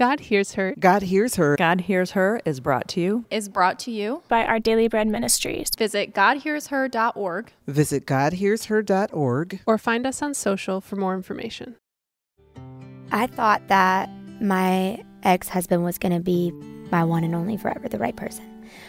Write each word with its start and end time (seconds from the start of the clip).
God 0.00 0.20
Hears 0.20 0.54
Her 0.54 0.74
God 0.80 1.02
Hears 1.02 1.34
Her. 1.34 1.56
God 1.56 1.82
Hears 1.82 2.12
Her 2.12 2.40
is 2.46 2.58
brought 2.58 2.88
to 2.88 3.02
you. 3.02 3.26
is 3.30 3.50
brought 3.50 3.78
to 3.80 3.90
you. 3.90 4.22
by 4.28 4.46
Our 4.46 4.58
Daily 4.58 4.88
Bread 4.88 5.06
Ministries. 5.08 5.68
Visit 5.76 6.14
GodHearsHer.org. 6.14 7.52
Visit 7.66 8.06
GodHearsHer.org. 8.06 9.60
or 9.66 9.76
find 9.76 10.06
us 10.06 10.22
on 10.22 10.32
social 10.32 10.80
for 10.80 10.96
more 10.96 11.14
information. 11.14 11.76
I 13.12 13.26
thought 13.26 13.68
that 13.68 14.08
my 14.40 15.04
ex 15.22 15.50
husband 15.50 15.84
was 15.84 15.98
going 15.98 16.14
to 16.14 16.20
be 16.20 16.50
my 16.90 17.04
one 17.04 17.22
and 17.22 17.34
only 17.34 17.58
forever, 17.58 17.86
the 17.86 17.98
right 17.98 18.16
person. 18.16 18.46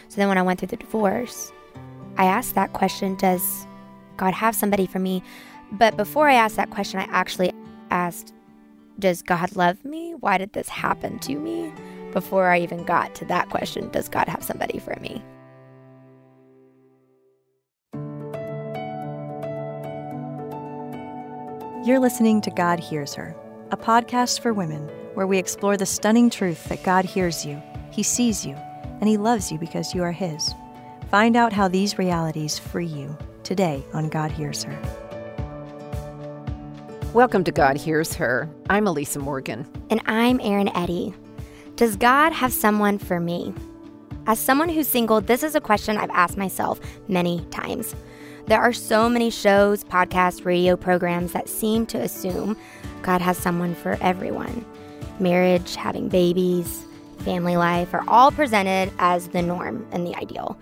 So 0.08 0.16
then 0.16 0.28
when 0.28 0.38
I 0.38 0.42
went 0.42 0.60
through 0.60 0.68
the 0.68 0.78
divorce, 0.78 1.52
I 2.16 2.24
asked 2.24 2.54
that 2.54 2.72
question 2.72 3.16
Does 3.16 3.66
God 4.16 4.32
have 4.32 4.54
somebody 4.56 4.86
for 4.86 4.98
me? 4.98 5.22
But 5.72 5.98
before 5.98 6.30
I 6.30 6.34
asked 6.36 6.56
that 6.56 6.70
question, 6.70 7.00
I 7.00 7.04
actually 7.10 7.52
asked, 7.90 8.32
Does 8.98 9.22
God 9.22 9.56
love 9.56 9.84
me? 9.84 10.14
Why 10.14 10.38
did 10.38 10.52
this 10.52 10.68
happen 10.68 11.18
to 11.20 11.36
me? 11.36 11.72
Before 12.12 12.48
I 12.48 12.60
even 12.60 12.84
got 12.84 13.14
to 13.16 13.24
that 13.26 13.48
question, 13.48 13.88
Does 13.90 14.08
God 14.08 14.28
have 14.28 14.44
somebody 14.44 14.78
for 14.78 14.94
me? 15.00 15.22
You're 21.84 21.98
listening 21.98 22.40
to 22.42 22.50
God 22.50 22.78
Hears 22.78 23.14
Her, 23.14 23.34
a 23.72 23.76
podcast 23.76 24.40
for 24.40 24.52
women 24.52 24.88
where 25.14 25.26
we 25.26 25.38
explore 25.38 25.76
the 25.76 25.86
stunning 25.86 26.30
truth 26.30 26.64
that 26.68 26.84
God 26.84 27.04
hears 27.04 27.44
you, 27.44 27.60
He 27.90 28.04
sees 28.04 28.46
you, 28.46 28.54
and 28.54 29.08
He 29.08 29.16
loves 29.16 29.50
you 29.50 29.58
because 29.58 29.94
you 29.94 30.02
are 30.04 30.12
His. 30.12 30.54
Find 31.10 31.34
out 31.34 31.52
how 31.52 31.66
these 31.66 31.98
realities 31.98 32.58
free 32.58 32.86
you 32.86 33.16
today 33.42 33.84
on 33.92 34.10
God 34.10 34.30
Hears 34.30 34.62
Her. 34.62 35.01
Welcome 37.14 37.44
to 37.44 37.52
God 37.52 37.76
Hears 37.76 38.14
Her. 38.14 38.48
I'm 38.70 38.86
Elisa 38.86 39.18
Morgan. 39.18 39.70
And 39.90 40.00
I'm 40.06 40.40
Erin 40.40 40.74
Eddy. 40.74 41.12
Does 41.76 41.94
God 41.96 42.32
have 42.32 42.54
someone 42.54 42.96
for 42.96 43.20
me? 43.20 43.52
As 44.26 44.38
someone 44.38 44.70
who's 44.70 44.88
single, 44.88 45.20
this 45.20 45.42
is 45.42 45.54
a 45.54 45.60
question 45.60 45.98
I've 45.98 46.08
asked 46.08 46.38
myself 46.38 46.80
many 47.08 47.44
times. 47.50 47.94
There 48.46 48.58
are 48.58 48.72
so 48.72 49.10
many 49.10 49.28
shows, 49.28 49.84
podcasts, 49.84 50.46
radio 50.46 50.74
programs 50.74 51.34
that 51.34 51.50
seem 51.50 51.84
to 51.88 51.98
assume 51.98 52.56
God 53.02 53.20
has 53.20 53.36
someone 53.36 53.74
for 53.74 53.98
everyone. 54.00 54.64
Marriage, 55.20 55.76
having 55.76 56.08
babies, 56.08 56.86
family 57.18 57.58
life 57.58 57.92
are 57.92 58.04
all 58.08 58.32
presented 58.32 58.90
as 58.98 59.28
the 59.28 59.42
norm 59.42 59.86
and 59.92 60.06
the 60.06 60.16
ideal. 60.16 60.58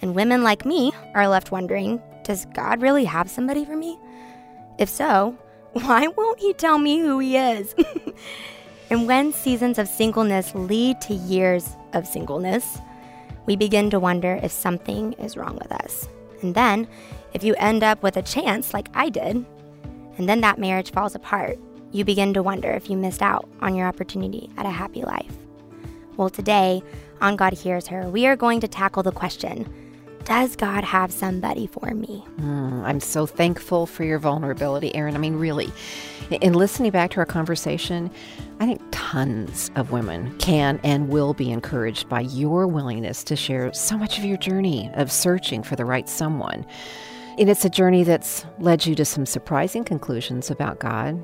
And 0.00 0.14
women 0.14 0.42
like 0.42 0.64
me 0.64 0.92
are 1.14 1.28
left 1.28 1.52
wondering 1.52 2.00
does 2.24 2.46
God 2.54 2.80
really 2.80 3.04
have 3.04 3.28
somebody 3.28 3.66
for 3.66 3.76
me? 3.76 3.98
If 4.78 4.88
so, 4.88 5.36
why 5.84 6.06
won't 6.08 6.40
He 6.40 6.52
tell 6.52 6.78
me 6.78 7.00
who 7.00 7.18
He 7.18 7.36
is? 7.36 7.74
And 8.90 9.06
when 9.06 9.32
seasons 9.32 9.78
of 9.78 9.86
singleness 9.86 10.52
lead 10.52 11.00
to 11.02 11.14
years 11.14 11.76
of 11.92 12.08
singleness, 12.08 12.80
we 13.46 13.54
begin 13.54 13.88
to 13.90 14.00
wonder 14.00 14.40
if 14.42 14.50
something 14.50 15.12
is 15.12 15.36
wrong 15.36 15.54
with 15.54 15.70
us. 15.70 16.08
And 16.42 16.56
then, 16.56 16.88
if 17.32 17.44
you 17.44 17.54
end 17.58 17.84
up 17.84 18.02
with 18.02 18.16
a 18.16 18.22
chance 18.22 18.74
like 18.74 18.88
I 18.92 19.08
did, 19.08 19.46
and 20.18 20.28
then 20.28 20.40
that 20.40 20.58
marriage 20.58 20.90
falls 20.90 21.14
apart, 21.14 21.56
you 21.92 22.04
begin 22.04 22.34
to 22.34 22.42
wonder 22.42 22.72
if 22.72 22.90
you 22.90 22.96
missed 22.96 23.22
out 23.22 23.48
on 23.60 23.76
your 23.76 23.86
opportunity 23.86 24.50
at 24.56 24.66
a 24.66 24.70
happy 24.70 25.02
life. 25.02 25.36
Well, 26.16 26.28
today 26.28 26.82
on 27.20 27.36
God 27.36 27.52
Hears 27.52 27.86
Her, 27.86 28.10
we 28.10 28.26
are 28.26 28.36
going 28.36 28.58
to 28.60 28.68
tackle 28.68 29.04
the 29.04 29.12
question 29.12 29.72
Does 30.24 30.54
God 30.54 30.84
have 30.84 31.10
somebody 31.12 31.66
for 31.66 31.92
me? 31.94 32.24
Mm, 32.36 32.84
I'm 32.84 33.00
so 33.00 33.26
thankful 33.26 33.86
for 33.86 34.04
your 34.04 34.18
vulnerability, 34.18 34.94
Erin. 34.94 35.14
I 35.14 35.18
mean, 35.18 35.36
really. 35.36 35.72
In 36.30 36.52
listening 36.52 36.90
back 36.92 37.10
to 37.12 37.18
our 37.18 37.26
conversation, 37.26 38.10
I 38.60 38.66
think 38.66 38.82
tons 38.90 39.70
of 39.76 39.90
women 39.90 40.36
can 40.38 40.78
and 40.84 41.08
will 41.08 41.34
be 41.34 41.50
encouraged 41.50 42.08
by 42.08 42.20
your 42.20 42.66
willingness 42.66 43.24
to 43.24 43.36
share 43.36 43.72
so 43.72 43.96
much 43.98 44.18
of 44.18 44.24
your 44.24 44.36
journey 44.36 44.90
of 44.94 45.10
searching 45.10 45.62
for 45.62 45.74
the 45.74 45.84
right 45.84 46.08
someone. 46.08 46.64
And 47.38 47.48
it's 47.48 47.64
a 47.64 47.70
journey 47.70 48.04
that's 48.04 48.44
led 48.58 48.84
you 48.86 48.94
to 48.96 49.04
some 49.04 49.24
surprising 49.24 49.82
conclusions 49.82 50.50
about 50.50 50.78
God, 50.78 51.20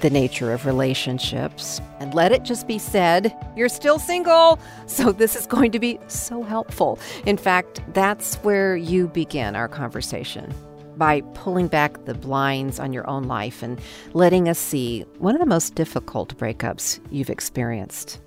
the 0.00 0.10
nature 0.10 0.52
of 0.52 0.66
relationships. 0.66 1.80
And 2.00 2.12
let 2.14 2.32
it 2.32 2.42
just 2.42 2.66
be 2.66 2.78
said, 2.78 3.34
you're 3.56 3.68
still 3.68 3.98
single. 3.98 4.58
So 4.86 5.12
this 5.12 5.36
is 5.36 5.46
going 5.46 5.72
to 5.72 5.78
be 5.78 5.98
so 6.08 6.42
helpful. 6.42 6.98
In 7.26 7.36
fact, 7.36 7.80
that's 7.94 8.36
where 8.36 8.76
you 8.76 9.08
begin 9.08 9.56
our 9.56 9.68
conversation 9.68 10.52
by 10.96 11.22
pulling 11.34 11.66
back 11.66 12.04
the 12.04 12.14
blinds 12.14 12.78
on 12.78 12.92
your 12.92 13.08
own 13.08 13.24
life 13.24 13.62
and 13.62 13.80
letting 14.12 14.48
us 14.48 14.58
see 14.58 15.02
one 15.18 15.34
of 15.34 15.40
the 15.40 15.46
most 15.46 15.74
difficult 15.74 16.36
breakups 16.36 17.00
you've 17.10 17.30
experienced. 17.30 18.20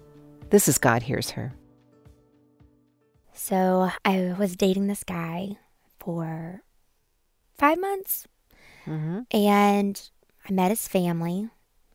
This 0.50 0.68
is 0.68 0.78
God 0.78 1.02
Hears 1.04 1.30
Her. 1.32 1.54
So 3.34 3.90
I 4.04 4.36
was 4.38 4.56
dating 4.56 4.88
this 4.88 5.04
guy 5.04 5.58
for 6.00 6.62
five 7.58 7.80
months, 7.80 8.28
Mm-hmm. 8.86 9.20
and 9.32 10.10
I 10.48 10.54
met 10.54 10.70
his 10.72 10.88
family. 10.88 11.50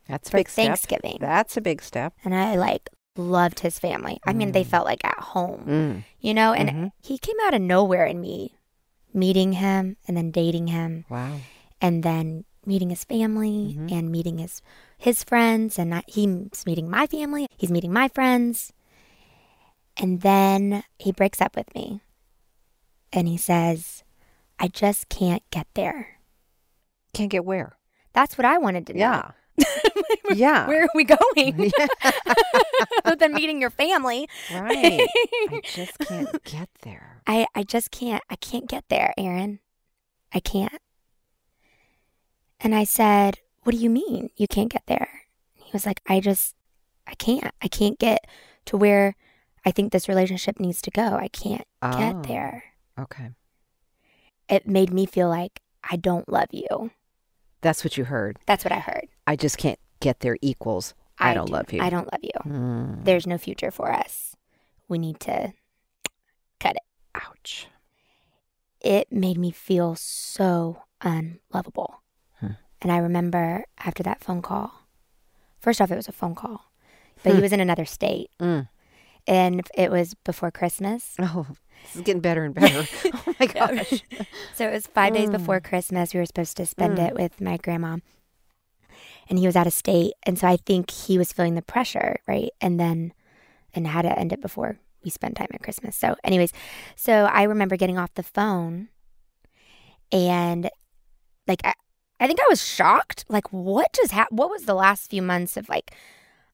That's 0.07 0.27
a 0.27 0.31
For 0.31 0.37
big 0.37 0.49
step. 0.49 0.65
Thanksgiving. 0.65 1.17
That's 1.19 1.55
a 1.57 1.61
big 1.61 1.81
step. 1.81 2.13
and 2.23 2.33
I 2.35 2.55
like 2.55 2.89
loved 3.15 3.59
his 3.61 3.77
family. 3.79 4.19
I 4.25 4.33
mean, 4.33 4.51
they 4.53 4.63
Mm. 4.63 4.67
felt 4.67 4.85
like 4.85 5.05
at 5.05 5.19
home, 5.19 5.63
Mm. 5.67 6.03
you 6.19 6.33
know, 6.33 6.51
and 6.53 6.69
Mhm. 6.69 6.91
he 7.01 7.17
came 7.19 7.35
out 7.45 7.53
of 7.53 7.61
nowhere 7.61 8.05
in 8.05 8.19
me 8.19 8.57
meeting 9.13 9.53
him 9.53 9.97
and 10.07 10.17
then 10.17 10.31
dating 10.31 10.67
him 10.67 11.05
Wow. 11.09 11.37
and 11.79 12.01
then 12.03 12.45
meeting 12.65 12.89
his 12.89 13.03
family 13.03 13.75
Mhm. 13.77 13.91
and 13.91 14.11
meeting 14.11 14.39
his 14.39 14.61
his 14.97 15.23
friends 15.23 15.77
and 15.77 15.93
I, 15.93 16.01
he's 16.07 16.65
meeting 16.65 16.89
my 16.89 17.05
family, 17.07 17.47
he's 17.57 17.69
meeting 17.71 17.93
my 17.93 18.07
friends. 18.07 18.71
And 19.97 20.21
then 20.21 20.83
he 20.97 21.11
breaks 21.11 21.39
up 21.41 21.55
with 21.55 21.73
me. 21.75 22.01
And 23.11 23.27
he 23.27 23.37
says, 23.37 24.03
"I 24.57 24.69
just 24.69 25.07
can't 25.09 25.43
get 25.51 25.67
there." 25.75 26.17
Can't 27.13 27.29
get 27.29 27.45
where? 27.45 27.77
That's 28.13 28.37
what 28.39 28.45
I 28.45 28.57
wanted 28.57 28.87
to 28.87 28.93
know. 28.93 28.99
Yeah. 28.99 29.31
yeah. 30.35 30.67
Where 30.67 30.83
are 30.83 30.89
we 30.95 31.03
going? 31.03 31.71
Yeah. 31.79 32.11
Other 33.05 33.15
than 33.15 33.33
meeting 33.33 33.59
your 33.61 33.69
family. 33.69 34.27
Right. 34.53 35.07
I 35.49 35.61
just 35.63 35.97
can't 35.99 36.43
get 36.43 36.69
there. 36.81 37.21
I, 37.27 37.47
I 37.55 37.63
just 37.63 37.91
can't 37.91 38.23
I 38.29 38.35
can't 38.35 38.67
get 38.67 38.85
there, 38.89 39.13
Erin. 39.17 39.59
I 40.33 40.39
can't. 40.39 40.81
And 42.59 42.73
I 42.75 42.83
said, 42.83 43.39
What 43.63 43.73
do 43.73 43.77
you 43.77 43.89
mean 43.89 44.29
you 44.37 44.47
can't 44.47 44.71
get 44.71 44.83
there? 44.87 45.09
He 45.55 45.69
was 45.73 45.85
like, 45.85 46.01
I 46.07 46.19
just 46.19 46.55
I 47.07 47.13
can't. 47.15 47.51
I 47.61 47.67
can't 47.67 47.99
get 47.99 48.25
to 48.65 48.77
where 48.77 49.15
I 49.65 49.71
think 49.71 49.91
this 49.91 50.07
relationship 50.09 50.59
needs 50.59 50.81
to 50.83 50.91
go. 50.91 51.15
I 51.15 51.27
can't 51.27 51.65
Oh. 51.81 51.97
get 51.97 52.23
there. 52.27 52.63
Okay. 52.99 53.29
It 54.49 54.67
made 54.67 54.91
me 54.93 55.05
feel 55.05 55.29
like 55.29 55.61
I 55.89 55.95
don't 55.95 56.29
love 56.29 56.47
you. 56.51 56.91
That's 57.61 57.83
what 57.83 57.97
you 57.97 58.05
heard. 58.05 58.39
That's 58.45 58.63
what 58.65 58.71
I 58.73 58.79
heard. 58.79 59.07
I 59.25 59.35
just 59.37 59.57
can't 59.57 59.79
get 60.03 60.19
there 60.19 60.37
equals 60.41 60.93
I, 61.19 61.33
don't 61.33 61.47
do- 61.47 61.53
love 61.53 61.71
you. 61.73 61.81
I 61.81 61.89
don't 61.89 62.11
love 62.11 62.23
you. 62.23 62.39
Mm. 62.51 63.05
There's 63.05 63.25
no 63.27 63.37
future 63.37 63.71
for 63.71 63.91
us. 63.91 64.35
We 64.89 64.97
need 64.97 65.19
to 65.21 65.53
cut 66.59 66.75
it. 66.75 66.81
Ouch. 67.15 67.67
it 68.81 69.11
made 69.11 69.37
me 69.37 69.51
feel 69.51 69.95
so 69.95 70.83
unlovable. 71.01 72.01
Hmm. 72.39 72.57
And 72.81 72.91
I 72.91 72.97
remember 72.97 73.65
after 73.77 74.03
that 74.03 74.21
phone 74.23 74.41
call, 74.41 74.73
first 75.59 75.79
off, 75.79 75.91
it 75.91 75.95
was 75.95 76.07
a 76.09 76.11
phone 76.11 76.35
call, 76.35 76.71
but 77.23 77.31
he 77.33 77.37
Hmm. 77.37 77.43
was 77.43 77.53
in 77.53 77.59
another 77.61 77.85
state. 77.85 78.29
Mm. 78.41 78.67
And 79.27 79.61
it 79.77 79.89
was 79.91 80.15
before 80.25 80.51
Christmas. 80.51 81.15
Oh, 81.21 81.47
this 81.83 81.95
is 81.97 82.01
getting 82.01 82.21
better 82.21 82.43
and 82.45 82.53
better. 82.55 82.83
oh 83.27 83.33
my 83.39 83.45
gosh. 83.45 84.03
So 84.55 84.67
it 84.67 84.73
was 84.73 84.87
five 84.87 85.13
days 85.13 85.29
before 85.29 85.59
Mm. 85.59 85.63
Christmas. 85.69 86.13
We 86.13 86.19
were 86.19 86.25
supposed 86.25 86.57
to 86.57 86.65
spend 86.65 86.97
Mm. 86.97 87.07
it 87.09 87.13
with 87.13 87.39
my 87.41 87.57
grandma. 87.57 87.97
And 89.29 89.39
he 89.39 89.45
was 89.45 89.55
out 89.55 89.67
of 89.67 89.73
state. 89.73 90.13
And 90.23 90.37
so 90.37 90.47
I 90.47 90.57
think 90.57 90.91
he 90.91 91.17
was 91.17 91.31
feeling 91.33 91.55
the 91.55 91.61
pressure, 91.61 92.17
right? 92.27 92.49
And 92.61 92.79
then, 92.79 93.13
and 93.73 93.87
had 93.87 94.03
to 94.03 94.17
end 94.19 94.33
it 94.33 94.41
before 94.41 94.77
we 95.03 95.09
spent 95.09 95.35
time 95.35 95.47
at 95.53 95.63
Christmas. 95.63 95.95
So, 95.95 96.15
anyways, 96.23 96.51
so 96.95 97.25
I 97.25 97.43
remember 97.43 97.75
getting 97.77 97.97
off 97.97 98.13
the 98.13 98.23
phone 98.23 98.89
and 100.11 100.69
like, 101.47 101.61
I, 101.63 101.73
I 102.19 102.27
think 102.27 102.39
I 102.39 102.45
was 102.49 102.63
shocked. 102.63 103.25
Like, 103.29 103.51
what 103.51 103.91
just 103.93 104.11
happened? 104.11 104.39
What 104.39 104.49
was 104.49 104.65
the 104.65 104.73
last 104.75 105.09
few 105.09 105.21
months 105.21 105.57
of 105.57 105.67
like 105.69 105.91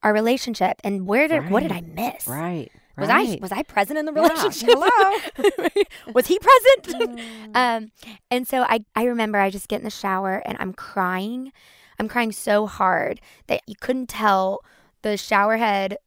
our 0.02 0.14
relationship 0.14 0.80
and 0.84 1.06
where 1.06 1.28
did, 1.28 1.50
what 1.50 1.62
did 1.62 1.72
I 1.72 1.82
miss? 1.82 2.28
Right. 2.28 2.72
Was 2.98 3.10
I 3.10 3.38
was 3.42 3.54
I 3.54 3.64
present 3.64 3.98
in 3.98 4.04
the 4.06 4.12
Yeah, 4.12 4.24
relationship? 4.24 4.70
hello. 4.70 5.84
was 6.14 6.28
he 6.28 6.38
present? 6.40 7.10
Mm. 7.20 7.56
um, 7.56 7.92
and 8.30 8.46
so 8.48 8.64
I 8.64 8.84
I 8.96 9.06
remember 9.06 9.38
I 9.40 9.50
just 9.50 9.70
get 9.70 9.78
in 9.78 9.84
the 9.86 9.90
shower 9.90 10.42
and 10.46 10.58
I'm 10.60 10.74
crying. 10.74 11.54
I'm 12.00 12.08
crying 12.08 12.32
so 12.32 12.66
hard 12.66 13.22
that 13.48 13.62
you 13.68 13.76
couldn't 13.80 14.08
tell 14.08 14.62
the 15.02 15.18
shower 15.18 15.58
head 15.58 15.98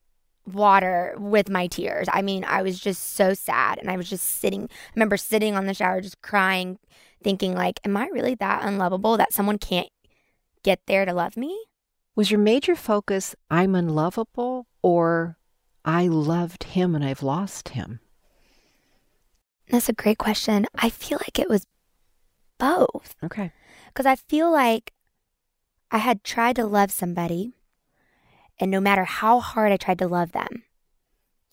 water 0.50 1.14
with 1.18 1.48
my 1.48 1.66
tears. 1.66 2.08
I 2.12 2.22
mean, 2.22 2.44
I 2.44 2.62
was 2.62 2.80
just 2.80 3.14
so 3.14 3.34
sad 3.34 3.78
and 3.78 3.90
I 3.90 3.96
was 3.96 4.08
just 4.08 4.26
sitting 4.26 4.64
I 4.64 4.92
remember 4.94 5.16
sitting 5.16 5.54
on 5.54 5.66
the 5.66 5.74
shower 5.74 6.00
just 6.00 6.20
crying 6.22 6.78
thinking 7.22 7.54
like 7.54 7.78
am 7.84 7.96
I 7.96 8.08
really 8.08 8.34
that 8.36 8.64
unlovable 8.64 9.16
that 9.16 9.32
someone 9.32 9.58
can't 9.58 9.88
get 10.62 10.80
there 10.86 11.04
to 11.04 11.12
love 11.12 11.36
me? 11.36 11.66
Was 12.14 12.30
your 12.30 12.40
major 12.40 12.76
focus, 12.76 13.34
I'm 13.50 13.74
unlovable, 13.74 14.66
or 14.82 15.38
I 15.84 16.08
loved 16.08 16.64
him 16.64 16.94
and 16.94 17.02
I've 17.04 17.22
lost 17.22 17.70
him? 17.70 18.00
That's 19.70 19.88
a 19.88 19.94
great 19.94 20.18
question. 20.18 20.66
I 20.74 20.90
feel 20.90 21.18
like 21.18 21.38
it 21.38 21.48
was 21.48 21.66
both. 22.58 23.14
Okay. 23.24 23.52
Because 23.88 24.04
I 24.04 24.16
feel 24.16 24.52
like 24.52 24.92
I 25.92 25.98
had 25.98 26.24
tried 26.24 26.56
to 26.56 26.64
love 26.64 26.90
somebody, 26.90 27.52
and 28.58 28.70
no 28.70 28.80
matter 28.80 29.04
how 29.04 29.40
hard 29.40 29.70
I 29.70 29.76
tried 29.76 29.98
to 29.98 30.08
love 30.08 30.32
them, 30.32 30.64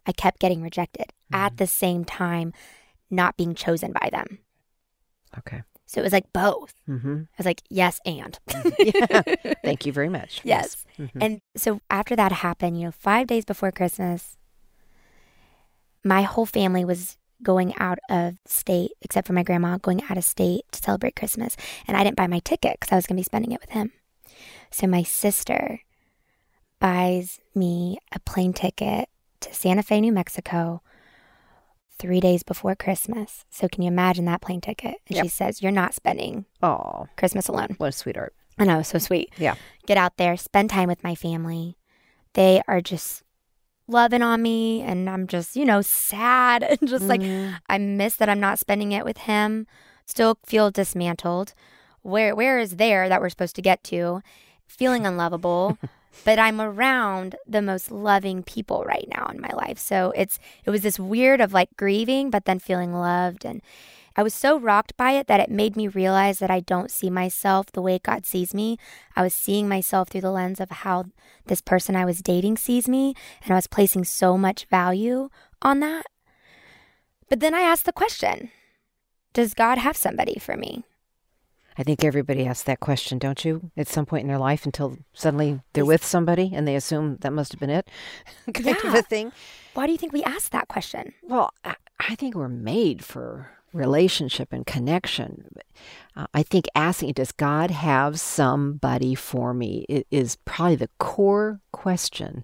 I 0.07 0.13
kept 0.13 0.39
getting 0.39 0.61
rejected 0.61 1.11
at 1.31 1.57
the 1.57 1.67
same 1.67 2.05
time, 2.05 2.53
not 3.11 3.37
being 3.37 3.53
chosen 3.53 3.91
by 3.91 4.09
them. 4.11 4.39
Okay. 5.37 5.61
So 5.85 5.99
it 5.99 6.03
was 6.03 6.13
like 6.13 6.31
both. 6.31 6.73
Mm-hmm. 6.87 7.21
I 7.23 7.35
was 7.37 7.45
like, 7.45 7.61
yes, 7.69 7.99
and. 8.05 8.39
yeah. 8.79 9.21
Thank 9.63 9.85
you 9.85 9.91
very 9.91 10.09
much. 10.09 10.41
Yes. 10.43 10.85
Mhm. 10.97 11.09
And 11.19 11.41
so 11.57 11.81
after 11.89 12.15
that 12.15 12.31
happened, 12.31 12.79
you 12.79 12.85
know, 12.85 12.91
five 12.91 13.27
days 13.27 13.43
before 13.43 13.71
Christmas, 13.71 14.37
my 16.03 16.21
whole 16.21 16.45
family 16.45 16.85
was 16.85 17.17
going 17.43 17.73
out 17.77 17.99
of 18.09 18.37
state, 18.45 18.91
except 19.01 19.27
for 19.27 19.33
my 19.33 19.43
grandma 19.43 19.77
going 19.77 20.01
out 20.09 20.17
of 20.17 20.23
state 20.23 20.61
to 20.71 20.79
celebrate 20.81 21.15
Christmas. 21.15 21.57
And 21.87 21.97
I 21.97 22.03
didn't 22.03 22.17
buy 22.17 22.27
my 22.27 22.39
ticket 22.39 22.77
because 22.79 22.91
I 22.91 22.95
was 22.95 23.05
going 23.05 23.17
to 23.17 23.21
be 23.21 23.25
spending 23.25 23.51
it 23.51 23.61
with 23.61 23.71
him. 23.71 23.91
So 24.71 24.87
my 24.87 25.03
sister 25.03 25.81
buys 26.79 27.39
me 27.55 27.97
a 28.13 28.19
plane 28.19 28.53
ticket 28.53 29.09
to 29.41 29.53
Santa 29.53 29.83
Fe, 29.83 30.01
New 30.01 30.11
Mexico, 30.11 30.81
three 31.97 32.19
days 32.19 32.43
before 32.43 32.75
Christmas. 32.75 33.45
So 33.49 33.67
can 33.67 33.83
you 33.83 33.87
imagine 33.89 34.25
that 34.25 34.41
plane 34.41 34.61
ticket? 34.61 34.95
And 35.07 35.15
Yep. 35.17 35.23
she 35.25 35.29
says, 35.29 35.61
You're 35.61 35.71
not 35.71 35.93
spending 35.93 36.45
Oh, 36.61 37.07
Christmas 37.17 37.47
alone. 37.47 37.75
what 37.77 37.89
a 37.89 37.91
sweetheart. 37.91 38.33
I 38.57 38.65
know, 38.65 38.81
so 38.81 38.97
sweet. 38.99 39.31
Yeah. 39.37 39.55
Get 39.85 39.97
out 39.97 40.17
there, 40.17 40.35
spend 40.37 40.69
time 40.69 40.87
with 40.87 41.03
my 41.03 41.15
family. 41.15 41.77
They 42.33 42.61
are 42.67 42.81
just 42.81 43.23
loving 43.87 44.21
on 44.21 44.41
me, 44.41 44.81
and 44.81 45.09
I'm 45.09 45.27
just, 45.27 45.55
you 45.55 45.65
know, 45.65 45.81
sad 45.81 46.63
and 46.79 46.87
just 46.87 47.05
like 47.07 47.21
Mhm. 47.21 47.59
I 47.69 47.77
miss 47.77 48.15
that 48.17 48.29
I'm 48.29 48.39
not 48.39 48.59
spending 48.59 48.91
it 48.91 49.03
with 49.05 49.19
him. 49.19 49.65
Still 50.05 50.37
feel 50.45 50.71
dismantled. 50.71 51.53
Where 52.01 52.35
where 52.35 52.59
is 52.59 52.77
there 52.77 53.09
that 53.09 53.19
we're 53.21 53.29
supposed 53.29 53.55
to 53.57 53.61
get 53.61 53.83
to? 53.85 54.21
Feeling 54.69 55.05
unlovable. 55.05 55.77
but 56.25 56.39
I'm 56.39 56.61
around 56.61 57.35
the 57.45 57.61
most 57.61 57.91
loving 57.91 58.43
people 58.43 58.83
right 58.83 59.07
now 59.13 59.27
in 59.33 59.41
my 59.41 59.51
life. 59.53 59.77
So 59.77 60.13
it's 60.15 60.39
it 60.65 60.69
was 60.69 60.81
this 60.81 60.99
weird 60.99 61.41
of 61.41 61.53
like 61.53 61.75
grieving 61.77 62.29
but 62.29 62.45
then 62.45 62.59
feeling 62.59 62.93
loved 62.93 63.45
and 63.45 63.61
I 64.15 64.23
was 64.23 64.33
so 64.33 64.59
rocked 64.59 64.97
by 64.97 65.11
it 65.11 65.27
that 65.27 65.39
it 65.39 65.49
made 65.49 65.77
me 65.77 65.87
realize 65.87 66.39
that 66.39 66.51
I 66.51 66.59
don't 66.59 66.91
see 66.91 67.09
myself 67.09 67.71
the 67.71 67.81
way 67.81 67.99
God 67.99 68.25
sees 68.25 68.53
me. 68.53 68.77
I 69.15 69.21
was 69.21 69.33
seeing 69.33 69.69
myself 69.69 70.09
through 70.09 70.21
the 70.21 70.31
lens 70.31 70.59
of 70.59 70.69
how 70.69 71.05
this 71.45 71.61
person 71.61 71.95
I 71.95 72.03
was 72.03 72.21
dating 72.21 72.57
sees 72.57 72.89
me, 72.89 73.15
and 73.43 73.53
I 73.53 73.55
was 73.55 73.67
placing 73.67 74.03
so 74.03 74.37
much 74.37 74.65
value 74.65 75.29
on 75.61 75.79
that. 75.79 76.05
But 77.29 77.39
then 77.39 77.53
I 77.53 77.61
asked 77.61 77.85
the 77.85 77.93
question 77.93 78.51
Does 79.31 79.53
God 79.53 79.77
have 79.77 79.95
somebody 79.95 80.37
for 80.37 80.57
me? 80.57 80.83
I 81.79 81.83
think 81.83 82.03
everybody 82.03 82.45
asks 82.45 82.63
that 82.63 82.81
question, 82.81 83.17
don't 83.19 83.43
you? 83.45 83.71
At 83.77 83.87
some 83.87 84.05
point 84.05 84.23
in 84.23 84.27
their 84.27 84.37
life 84.37 84.65
until 84.65 84.97
suddenly 85.13 85.61
they're 85.73 85.85
with 85.85 86.03
somebody 86.05 86.51
and 86.53 86.67
they 86.67 86.75
assume 86.75 87.17
that 87.21 87.31
must 87.31 87.53
have 87.53 87.59
been 87.61 87.69
it, 87.69 87.87
kind 88.53 88.67
of 88.77 88.83
Yeah. 88.83 88.97
a 88.97 89.01
thing. 89.01 89.31
Why 89.73 89.85
do 89.85 89.93
you 89.93 89.97
think 89.97 90.11
we 90.11 90.23
ask 90.23 90.51
that 90.51 90.67
question? 90.67 91.13
Well, 91.23 91.51
I, 91.63 91.75
I 91.99 92.15
think 92.15 92.35
we're 92.35 92.49
made 92.49 93.03
for 93.05 93.49
relationship 93.71 94.51
and 94.51 94.65
connection. 94.65 95.45
Uh, 96.17 96.25
I 96.33 96.43
think 96.43 96.65
asking, 96.75 97.13
does 97.13 97.31
God 97.31 97.71
have 97.71 98.19
somebody 98.19 99.15
for 99.15 99.53
me, 99.53 99.85
is 100.11 100.35
probably 100.43 100.75
the 100.75 100.89
core 100.97 101.61
question 101.71 102.43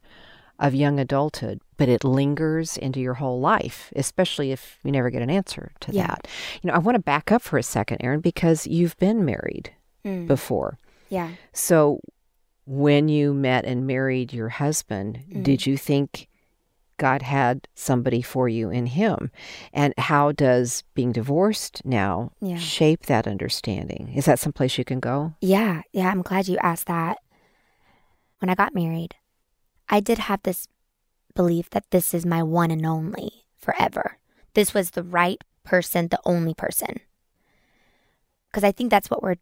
of 0.59 0.73
young 0.73 0.99
adulthood, 0.99 1.59
but 1.77 1.89
it 1.89 2.03
lingers 2.03 2.77
into 2.77 2.99
your 2.99 3.15
whole 3.15 3.39
life, 3.39 3.91
especially 3.95 4.51
if 4.51 4.77
you 4.83 4.91
never 4.91 5.09
get 5.09 5.21
an 5.21 5.29
answer 5.29 5.71
to 5.81 5.91
Yeah. 5.91 6.07
that. 6.07 6.27
You 6.61 6.69
know, 6.69 6.73
I 6.73 6.79
want 6.79 6.95
to 6.95 7.01
back 7.01 7.31
up 7.31 7.41
for 7.41 7.57
a 7.57 7.63
second, 7.63 7.97
Erin, 8.01 8.21
because 8.21 8.65
you've 8.67 8.97
been 8.97 9.25
married 9.25 9.71
Mm, 10.05 10.27
before. 10.27 10.77
yeah. 11.09 11.31
So 11.51 11.99
when 12.65 13.09
you 13.09 13.33
met 13.33 13.65
and 13.65 13.85
married 13.85 14.31
your 14.33 14.49
husband, 14.49 15.19
Mm. 15.29 15.43
did 15.43 15.65
you 15.65 15.77
think 15.77 16.27
God 16.97 17.21
had 17.23 17.67
somebody 17.75 18.21
for 18.21 18.47
you 18.47 18.69
in 18.69 18.85
him? 18.85 19.29
And 19.73 19.93
how 19.97 20.31
does 20.31 20.83
being 20.93 21.11
divorced 21.11 21.81
now 21.83 22.31
Yeah. 22.39 22.55
shape 22.57 23.07
that 23.07 23.27
understanding? 23.27 24.13
Is 24.15 24.23
that 24.25 24.39
someplace 24.39 24.77
you 24.77 24.85
can 24.85 25.01
go? 25.01 25.33
Yeah. 25.41 25.81
Yeah. 25.91 26.09
I'm 26.09 26.21
glad 26.21 26.47
you 26.47 26.57
asked 26.59 26.87
that. 26.87 27.17
When 28.39 28.49
I 28.49 28.55
got 28.55 28.73
married, 28.73 29.15
I 29.89 29.99
did 29.99 30.17
have 30.19 30.41
this 30.43 30.67
belief 31.35 31.69
that 31.71 31.89
this 31.91 32.13
is 32.13 32.25
my 32.25 32.41
one 32.43 32.71
and 32.71 32.85
only 32.85 33.45
forever. 33.57 34.17
This 34.53 34.73
was 34.73 34.91
the 34.91 35.03
right 35.03 35.41
person, 35.63 36.07
the 36.07 36.19
only 36.25 36.53
person. 36.53 36.99
Because 38.51 38.63
I 38.63 38.71
think 38.71 38.89
that's 38.89 39.09
what 39.09 39.21
we're 39.21 39.35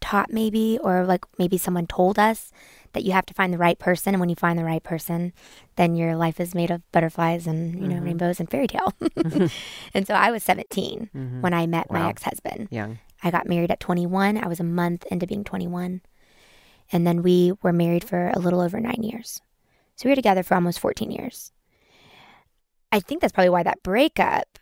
taught, 0.00 0.32
maybe, 0.32 0.78
or 0.82 1.04
like 1.04 1.24
maybe 1.38 1.58
someone 1.58 1.86
told 1.86 2.18
us 2.18 2.52
that 2.92 3.02
you 3.04 3.12
have 3.12 3.26
to 3.26 3.34
find 3.34 3.52
the 3.52 3.58
right 3.58 3.78
person. 3.78 4.14
And 4.14 4.20
when 4.20 4.28
you 4.28 4.36
find 4.36 4.58
the 4.58 4.64
right 4.64 4.82
person, 4.82 5.32
then 5.76 5.96
your 5.96 6.14
life 6.16 6.38
is 6.38 6.54
made 6.54 6.70
of 6.70 6.82
butterflies 6.92 7.46
and, 7.46 7.78
you 7.80 7.88
know, 7.88 7.96
Mhm. 7.96 8.04
rainbows 8.04 8.38
and 8.40 8.50
fairy 8.50 8.66
tale. 8.68 8.92
and 9.94 10.06
so 10.06 10.14
I 10.14 10.30
was 10.30 10.44
17 10.44 11.10
Mhm. 11.14 11.40
when 11.40 11.54
I 11.54 11.66
met 11.66 11.90
my 11.90 12.08
ex 12.08 12.22
husband. 12.22 12.68
Young. 12.70 12.98
I 13.22 13.30
got 13.30 13.48
married 13.48 13.70
at 13.70 13.80
21. 13.80 14.36
I 14.38 14.46
was 14.46 14.60
a 14.60 14.64
month 14.64 15.04
into 15.10 15.26
being 15.26 15.44
21. 15.44 16.02
And 16.92 17.06
then 17.06 17.22
we 17.22 17.52
were 17.62 17.72
married 17.72 18.04
for 18.04 18.28
a 18.34 18.38
little 18.38 18.60
over 18.60 18.78
nine 18.80 19.02
years. 19.02 19.40
So 19.98 20.08
we 20.08 20.12
were 20.12 20.16
together 20.16 20.44
for 20.44 20.54
almost 20.54 20.78
14 20.78 21.10
years. 21.10 21.50
I 22.92 23.00
think 23.00 23.20
that's 23.20 23.32
probably 23.32 23.50
why 23.50 23.64
that 23.64 23.82
breakup 23.82 24.58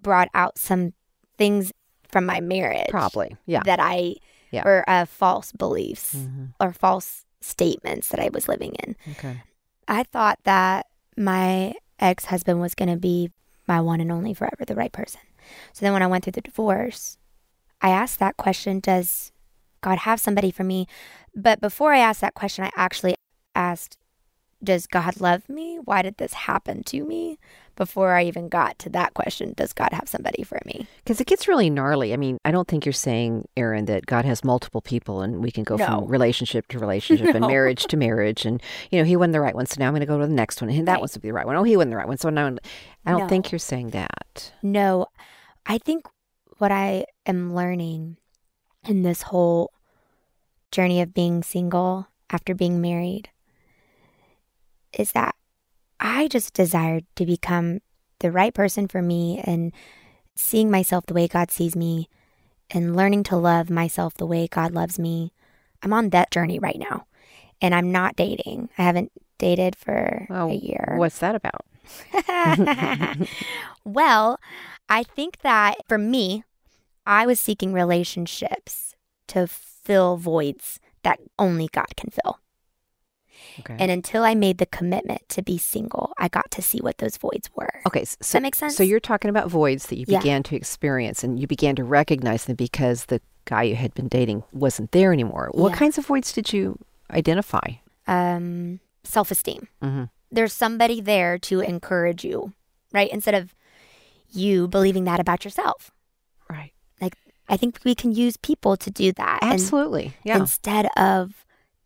brought 0.00 0.28
out 0.34 0.58
some 0.58 0.92
things 1.38 1.72
from 2.08 2.26
my 2.26 2.40
marriage 2.40 2.88
Probably. 2.90 3.34
Yeah. 3.46 3.62
that 3.64 3.80
I, 3.80 4.16
Yeah. 4.50 4.62
or 4.66 4.84
uh, 4.88 5.06
false 5.06 5.52
beliefs 5.52 6.14
Mhm. 6.14 6.52
or 6.60 6.72
false 6.72 7.24
statements 7.40 8.08
that 8.10 8.20
I 8.20 8.28
was 8.28 8.46
living 8.46 8.74
in. 8.74 8.94
Okay. 9.12 9.42
I 9.88 10.02
thought 10.02 10.38
that 10.44 10.86
my 11.16 11.74
ex 11.98 12.26
husband 12.26 12.60
was 12.60 12.74
going 12.74 12.90
to 12.90 12.96
be 12.96 13.30
my 13.66 13.80
one 13.80 14.00
and 14.02 14.12
only 14.12 14.34
forever, 14.34 14.64
the 14.66 14.74
right 14.74 14.92
person. 14.92 15.20
So 15.72 15.84
then 15.84 15.94
when 15.94 16.02
I 16.02 16.06
went 16.06 16.24
through 16.24 16.32
the 16.32 16.40
divorce, 16.42 17.16
I 17.80 17.88
asked 17.90 18.18
that 18.18 18.36
question 18.36 18.80
Does 18.80 19.32
God 19.80 19.98
have 20.00 20.20
somebody 20.20 20.50
for 20.50 20.64
me? 20.64 20.86
But 21.34 21.60
before 21.60 21.92
I 21.94 21.98
asked 21.98 22.20
that 22.20 22.34
question, 22.34 22.64
I 22.64 22.70
actually 22.76 23.14
asked, 23.54 23.96
Does 24.62 24.86
God 24.88 25.20
love 25.20 25.48
me? 25.48 25.78
Why 25.84 26.02
did 26.02 26.16
this 26.16 26.32
happen 26.32 26.82
to 26.84 27.04
me? 27.04 27.38
Before 27.76 28.14
I 28.14 28.24
even 28.24 28.48
got 28.48 28.76
to 28.80 28.90
that 28.90 29.14
question, 29.14 29.52
Does 29.56 29.72
God 29.72 29.90
have 29.92 30.08
somebody 30.08 30.42
for 30.42 30.58
me? 30.66 30.88
Because 30.96 31.20
it 31.20 31.28
gets 31.28 31.46
really 31.46 31.70
gnarly. 31.70 32.12
I 32.12 32.16
mean, 32.16 32.38
I 32.44 32.50
don't 32.50 32.66
think 32.66 32.84
you're 32.84 32.92
saying, 32.92 33.46
Erin, 33.56 33.84
that 33.84 34.06
God 34.06 34.24
has 34.24 34.42
multiple 34.42 34.80
people 34.80 35.20
and 35.20 35.40
we 35.40 35.52
can 35.52 35.62
go 35.62 35.76
No. 35.76 35.86
from 35.86 36.06
relationship 36.06 36.66
to 36.68 36.80
relationship 36.80 37.36
and 37.36 37.46
marriage 37.46 37.86
to 37.86 37.96
marriage. 37.96 38.44
And, 38.44 38.60
you 38.90 38.98
know, 38.98 39.04
he 39.04 39.14
wasn't 39.14 39.34
the 39.34 39.40
right 39.40 39.54
one. 39.54 39.66
So 39.66 39.76
now 39.78 39.86
I'm 39.86 39.92
going 39.92 40.00
to 40.00 40.06
go 40.06 40.18
to 40.18 40.26
the 40.26 40.32
next 40.32 40.60
one. 40.60 40.70
And 40.70 40.88
that 40.88 40.94
Right. 40.94 41.00
one's 41.00 41.12
to 41.12 41.20
be 41.20 41.28
the 41.28 41.34
right 41.34 41.46
one. 41.46 41.54
Oh, 41.54 41.62
he 41.62 41.76
wasn't 41.76 41.92
the 41.92 41.96
right 41.98 42.08
one. 42.08 42.18
So 42.18 42.30
now 42.30 42.46
I 43.06 43.10
don't 43.12 43.20
No. 43.20 43.28
think 43.28 43.52
you're 43.52 43.60
saying 43.60 43.90
that. 43.90 44.52
No, 44.60 45.06
I 45.66 45.78
think 45.78 46.04
what 46.58 46.72
I 46.72 47.04
am 47.26 47.54
learning 47.54 48.16
in 48.88 49.02
this 49.02 49.22
whole 49.22 49.70
journey 50.72 51.00
of 51.00 51.14
being 51.14 51.44
single 51.44 52.08
after 52.28 52.54
being 52.56 52.80
married 52.80 53.30
is 54.98 55.12
that 55.12 55.34
I 56.00 56.28
just 56.28 56.52
desired 56.52 57.04
to 57.16 57.24
become 57.26 57.80
the 58.20 58.30
right 58.30 58.52
person 58.52 58.88
for 58.88 59.00
me 59.00 59.40
and 59.44 59.72
seeing 60.36 60.70
myself 60.70 61.06
the 61.06 61.14
way 61.14 61.28
God 61.28 61.50
sees 61.50 61.74
me 61.76 62.08
and 62.70 62.94
learning 62.94 63.22
to 63.24 63.36
love 63.36 63.70
myself 63.70 64.14
the 64.14 64.26
way 64.26 64.46
God 64.46 64.72
loves 64.72 64.98
me. 64.98 65.32
I'm 65.82 65.92
on 65.92 66.10
that 66.10 66.30
journey 66.30 66.58
right 66.58 66.78
now. 66.78 67.06
And 67.60 67.74
I'm 67.74 67.90
not 67.90 68.14
dating. 68.16 68.68
I 68.78 68.82
haven't 68.82 69.10
dated 69.38 69.74
for 69.74 70.26
Oh, 70.30 70.48
a 70.48 70.54
year. 70.54 70.94
What's 70.96 71.18
that 71.18 71.34
about? 71.34 71.64
well, 73.84 74.38
I 74.88 75.02
think 75.02 75.38
that 75.40 75.76
for 75.88 75.98
me, 75.98 76.44
I 77.06 77.26
was 77.26 77.40
seeking 77.40 77.72
relationships 77.72 78.94
to 79.28 79.46
fill 79.46 80.16
voids 80.16 80.78
that 81.02 81.20
only 81.38 81.68
God 81.72 81.96
can 81.96 82.10
fill. 82.10 82.38
Okay. 83.60 83.76
And 83.78 83.90
until 83.90 84.22
I 84.24 84.34
made 84.34 84.58
the 84.58 84.66
commitment 84.66 85.28
to 85.30 85.42
be 85.42 85.58
single, 85.58 86.12
I 86.18 86.28
got 86.28 86.50
to 86.52 86.62
see 86.62 86.78
what 86.78 86.98
those 86.98 87.16
voids 87.16 87.50
were. 87.54 87.80
okay. 87.86 88.04
So, 88.04 88.16
Does 88.20 88.32
that 88.32 88.42
makes 88.42 88.58
sense? 88.58 88.76
So 88.76 88.82
you're 88.82 89.00
talking 89.00 89.28
about 89.30 89.48
voids 89.48 89.86
that 89.86 89.96
you 89.98 90.04
Yeah. 90.08 90.18
began 90.18 90.42
to 90.44 90.56
experience 90.56 91.24
and 91.24 91.38
you 91.40 91.46
began 91.46 91.74
to 91.76 91.84
recognize 91.84 92.44
them 92.44 92.56
because 92.56 93.06
the 93.06 93.20
guy 93.44 93.62
you 93.64 93.76
had 93.76 93.94
been 93.94 94.08
dating 94.08 94.44
wasn't 94.52 94.92
there 94.92 95.12
anymore. 95.12 95.50
What 95.52 95.70
Yeah. 95.72 95.76
kinds 95.78 95.98
of 95.98 96.06
voids 96.06 96.32
did 96.32 96.52
you 96.52 96.78
identify? 97.10 97.68
um, 98.06 98.80
self 99.04 99.30
esteem. 99.30 99.68
Mm-hmm. 99.82 100.04
There's 100.30 100.52
somebody 100.52 101.00
there 101.00 101.38
to 101.40 101.60
encourage 101.60 102.24
you, 102.24 102.52
right? 102.92 103.10
Instead 103.10 103.34
of 103.34 103.54
you 104.30 104.68
believing 104.68 105.04
that 105.04 105.20
about 105.20 105.44
yourself. 105.44 105.90
Right. 106.50 106.72
Like, 107.00 107.14
I 107.48 107.56
think 107.56 107.80
we 107.84 107.94
can 107.94 108.12
use 108.12 108.36
people 108.36 108.76
to 108.78 108.90
do 108.90 109.12
that. 109.12 109.38
and- 109.42 109.52
Absolutely. 109.52 110.14
Yeah. 110.24 110.38
instead 110.38 110.88
of 110.96 111.44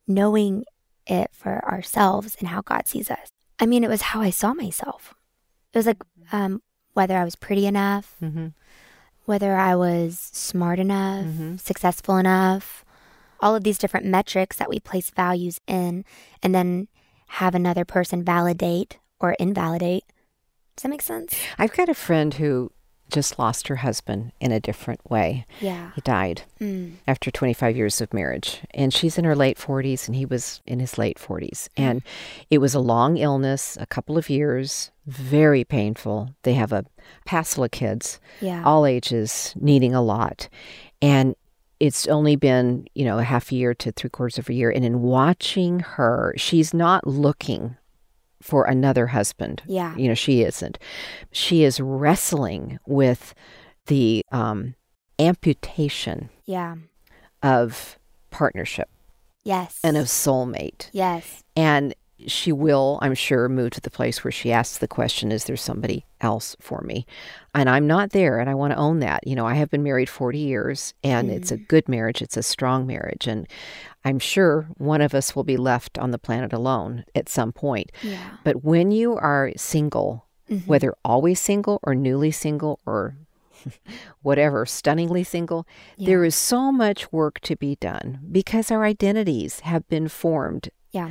knowing 0.08 0.64
it 1.06 1.30
for 1.32 1.64
ourselves 1.64 2.36
and 2.38 2.48
how 2.48 2.62
God 2.62 2.86
sees 2.86 3.10
us. 3.10 3.28
I 3.58 3.66
mean, 3.66 3.84
it 3.84 3.90
was 3.90 4.02
how 4.02 4.20
I 4.20 4.30
saw 4.30 4.54
myself. 4.54 5.14
It 5.72 5.78
was 5.78 5.86
like 5.86 6.02
um, 6.32 6.62
whether 6.94 7.16
I 7.16 7.24
was 7.24 7.36
pretty 7.36 7.66
enough, 7.66 8.16
Mm-hmm. 8.22 8.48
whether 9.24 9.54
I 9.56 9.74
was 9.76 10.18
smart 10.32 10.78
enough, 10.78 11.26
Mhm. 11.26 11.60
successful 11.60 12.16
enough, 12.16 12.84
all 13.40 13.54
of 13.56 13.64
these 13.64 13.78
different 13.78 14.06
metrics 14.06 14.56
that 14.56 14.68
we 14.68 14.78
place 14.80 15.10
values 15.10 15.60
in, 15.66 16.04
and 16.42 16.54
then 16.54 16.88
have 17.28 17.54
another 17.54 17.84
person 17.84 18.22
validate 18.24 18.98
or 19.20 19.32
invalidate. 19.38 20.04
Does 20.76 20.82
that 20.84 20.88
make 20.88 21.02
sense? 21.02 21.34
I've 21.58 21.72
got 21.72 21.88
a 21.88 21.94
friend 21.94 22.34
who 22.34 22.70
just 23.12 23.38
lost 23.38 23.68
her 23.68 23.76
husband 23.76 24.32
in 24.40 24.50
a 24.50 24.58
different 24.60 25.08
way. 25.10 25.46
Yeah. 25.60 25.90
He 25.94 26.00
died 26.00 26.42
Mm. 26.60 26.94
after 27.06 27.30
25 27.30 27.76
years 27.76 28.00
of 28.00 28.12
marriage. 28.14 28.60
And 28.72 28.92
she's 28.92 29.18
in 29.18 29.24
her 29.24 29.36
late 29.36 29.58
40s 29.58 30.08
and 30.08 30.16
he 30.16 30.24
was 30.26 30.60
in 30.66 30.80
his 30.80 30.96
late 30.98 31.18
40s. 31.18 31.68
And 31.76 32.02
it 32.50 32.58
was 32.58 32.74
a 32.74 32.80
long 32.80 33.16
illness, 33.18 33.76
a 33.80 33.86
couple 33.86 34.16
of 34.18 34.30
years, 34.30 34.90
very 35.06 35.62
painful. 35.64 36.30
They 36.42 36.54
have 36.54 36.72
a 36.72 36.84
passel 37.24 37.64
of 37.64 37.70
kids, 37.70 38.18
Yeah. 38.40 38.62
all 38.64 38.86
ages, 38.86 39.54
needing 39.60 39.94
a 39.94 40.02
lot. 40.02 40.48
And 41.00 41.34
it's 41.80 42.06
only 42.06 42.36
been, 42.36 42.86
you 42.94 43.04
know, 43.04 43.18
a 43.18 43.24
half 43.24 43.50
year 43.50 43.74
to 43.74 43.90
three 43.90 44.08
quarters 44.10 44.38
of 44.38 44.48
a 44.48 44.54
year. 44.54 44.70
And 44.70 44.84
in 44.84 45.02
watching 45.02 45.80
her, 45.80 46.32
she's 46.36 46.72
not 46.72 47.06
looking 47.06 47.76
for 48.42 48.64
another 48.64 49.08
husband. 49.08 49.62
Yeah. 49.66 49.94
You 49.96 50.08
know, 50.08 50.14
she 50.14 50.42
isn't. 50.42 50.78
She 51.30 51.64
is 51.64 51.80
wrestling 51.80 52.78
with 52.86 53.34
the 53.86 54.22
um, 54.32 54.74
amputation 55.18 56.28
Yeah. 56.44 56.76
of 57.42 57.98
partnership 58.30 58.88
Yes. 59.44 59.78
and 59.82 59.96
of 59.96 60.06
soulmate. 60.06 60.88
Yes. 60.92 61.42
And 61.56 61.94
she 62.26 62.52
will, 62.52 62.98
I'm 63.02 63.14
sure, 63.14 63.48
move 63.48 63.70
to 63.72 63.80
the 63.80 63.90
place 63.90 64.22
where 64.24 64.30
she 64.32 64.52
asks 64.52 64.78
the 64.78 64.88
question, 64.88 65.32
Is 65.32 65.44
there 65.44 65.56
somebody 65.56 66.04
else 66.20 66.56
for 66.60 66.80
me? 66.82 67.06
And 67.54 67.68
I'm 67.68 67.86
not 67.86 68.10
there, 68.10 68.38
and 68.38 68.48
I 68.50 68.54
want 68.54 68.72
to 68.72 68.78
own 68.78 69.00
that. 69.00 69.26
You 69.26 69.34
know, 69.36 69.46
I 69.46 69.54
have 69.54 69.70
been 69.70 69.82
married 69.82 70.08
40 70.08 70.38
years, 70.38 70.94
and 71.04 71.30
it's 71.30 71.50
a 71.50 71.56
good 71.56 71.88
marriage, 71.88 72.22
it's 72.22 72.36
a 72.36 72.42
strong 72.42 72.86
marriage. 72.86 73.26
And 73.26 73.46
I'm 74.04 74.18
sure 74.18 74.68
one 74.78 75.00
of 75.00 75.14
us 75.14 75.34
will 75.36 75.44
be 75.44 75.56
left 75.56 75.98
on 75.98 76.10
the 76.10 76.18
planet 76.18 76.52
alone 76.52 77.04
at 77.14 77.28
some 77.28 77.52
point. 77.52 77.90
Yeah. 78.02 78.36
But 78.44 78.64
when 78.64 78.90
you 78.90 79.16
are 79.16 79.52
single, 79.56 80.26
Mhm. 80.50 80.66
whether 80.66 80.94
always 81.04 81.40
single 81.40 81.78
or 81.82 81.94
newly 81.94 82.30
single 82.32 82.80
or 82.84 83.16
whatever, 84.22 84.66
stunningly 84.66 85.22
single, 85.24 85.66
there 85.98 86.22
Yeah. 86.22 86.28
is 86.28 86.34
so 86.34 86.72
much 86.72 87.12
work 87.12 87.38
to 87.40 87.54
be 87.56 87.76
done 87.76 88.18
because 88.30 88.70
our 88.70 88.84
identities 88.84 89.60
have 89.60 89.86
been 89.88 90.08
formed 90.08 90.70
Yeah. 90.90 91.10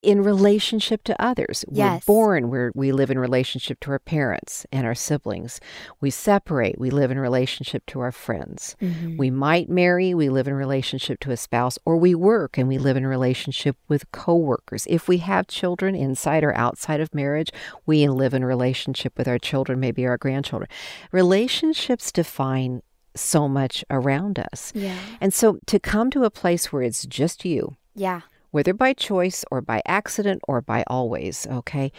In 0.00 0.22
relationship 0.22 1.02
to 1.02 1.20
others. 1.20 1.64
Yes. 1.70 2.06
We're 2.06 2.14
born 2.14 2.50
where 2.50 2.70
we 2.74 2.92
live 2.92 3.10
in 3.10 3.18
relationship 3.18 3.80
to 3.80 3.90
our 3.90 3.98
parents 3.98 4.64
and 4.70 4.86
our 4.86 4.94
siblings. 4.94 5.60
We 6.00 6.10
separate, 6.10 6.78
we 6.78 6.90
live 6.90 7.10
in 7.10 7.18
relationship 7.18 7.84
to 7.86 8.00
our 8.00 8.12
friends. 8.12 8.76
Mhm. 8.80 9.18
We 9.18 9.30
might 9.30 9.68
marry, 9.68 10.14
we 10.14 10.28
live 10.28 10.46
in 10.46 10.54
relationship 10.54 11.18
to 11.20 11.32
a 11.32 11.36
spouse, 11.36 11.78
or 11.84 11.96
we 11.96 12.14
work 12.14 12.56
and 12.56 12.68
we 12.68 12.78
live 12.78 12.96
in 12.96 13.06
relationship 13.08 13.76
with 13.88 14.10
coworkers. 14.12 14.86
If 14.88 15.08
we 15.08 15.18
have 15.18 15.48
children 15.48 15.96
inside 15.96 16.44
or 16.44 16.54
outside 16.56 17.00
of 17.00 17.12
marriage, 17.12 17.50
we 17.84 18.06
live 18.08 18.34
in 18.34 18.44
relationship 18.44 19.18
with 19.18 19.26
our 19.26 19.38
children, 19.38 19.80
maybe 19.80 20.06
our 20.06 20.16
grandchildren. 20.16 20.68
Relationships 21.10 22.12
define 22.12 22.82
so 23.16 23.48
much 23.48 23.84
around 23.90 24.38
us. 24.38 24.70
Yeah. 24.76 24.94
And 25.20 25.34
so 25.34 25.58
to 25.66 25.80
come 25.80 26.08
to 26.12 26.22
a 26.22 26.30
place 26.30 26.72
where 26.72 26.82
it's 26.82 27.04
just 27.04 27.44
you, 27.44 27.76
Yeah. 27.96 28.20
Whether 28.50 28.72
by 28.74 28.92
choice 28.92 29.44
or 29.50 29.60
by 29.60 29.82
accident 29.86 30.40
or 30.48 30.60
by 30.60 30.84
always, 30.86 31.46
okay, 31.50 31.92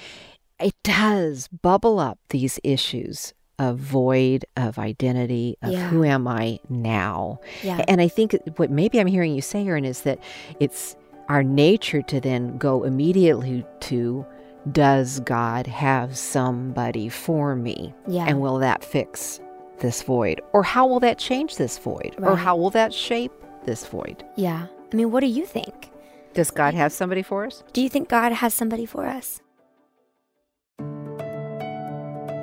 it 0.60 0.75
does 0.84 1.48
bubble 1.48 2.00
up 2.00 2.20
these 2.29 2.60
issues 2.63 3.34
of 3.58 3.77
void, 3.77 4.46
of 4.56 4.77
identity, 4.79 5.58
of 5.62 5.72
Yeah. 5.72 5.89
who 5.89 6.03
am 6.06 6.27
I 6.27 6.60
now. 6.70 7.39
Yeah. 7.63 7.84
And 7.88 8.00
I 8.01 8.08
think 8.08 8.36
what 8.56 8.72
maybe 8.72 9.00
I'm 9.00 9.08
hearing 9.08 9.34
you 9.36 9.41
say, 9.41 9.65
Erin, 9.68 9.84
is 9.86 10.01
that 10.03 10.20
it's 10.60 10.96
our 11.27 11.44
nature 11.44 12.01
to 12.03 12.20
then 12.22 12.58
go 12.58 12.84
immediately 12.84 13.65
to, 13.82 14.25
does 14.72 15.20
God 15.22 15.68
have 15.68 16.18
somebody 16.18 17.10
for 17.10 17.56
me? 17.56 17.94
Yeah. 18.08 18.25
And 18.27 18.39
will 18.41 18.60
that 18.60 18.84
fix 18.84 19.39
this 19.79 20.01
void? 20.03 20.41
Or 20.53 20.63
how 20.63 20.88
will 20.88 21.00
that 21.01 21.18
change 21.18 21.58
this 21.58 21.77
void? 21.77 22.15
Or 22.18 22.36
how 22.36 22.56
will 22.56 22.70
that 22.72 22.94
shape 22.94 23.32
this 23.65 23.86
void? 23.86 24.24
yeah. 24.36 24.68
I 24.91 24.96
mean, 24.96 25.12
what 25.12 25.20
do 25.20 25.27
you 25.27 25.46
think? 25.46 25.88
Does 26.34 26.52
God 26.52 26.74
have 26.74 26.92
somebody 26.92 27.24
for 27.24 27.46
us? 27.46 27.64
Do 27.74 27.82
you 27.82 27.90
think 27.90 28.08
God 28.10 28.32
has 28.32 28.54
somebody 28.54 28.86
for 28.86 29.06
us? 29.06 29.42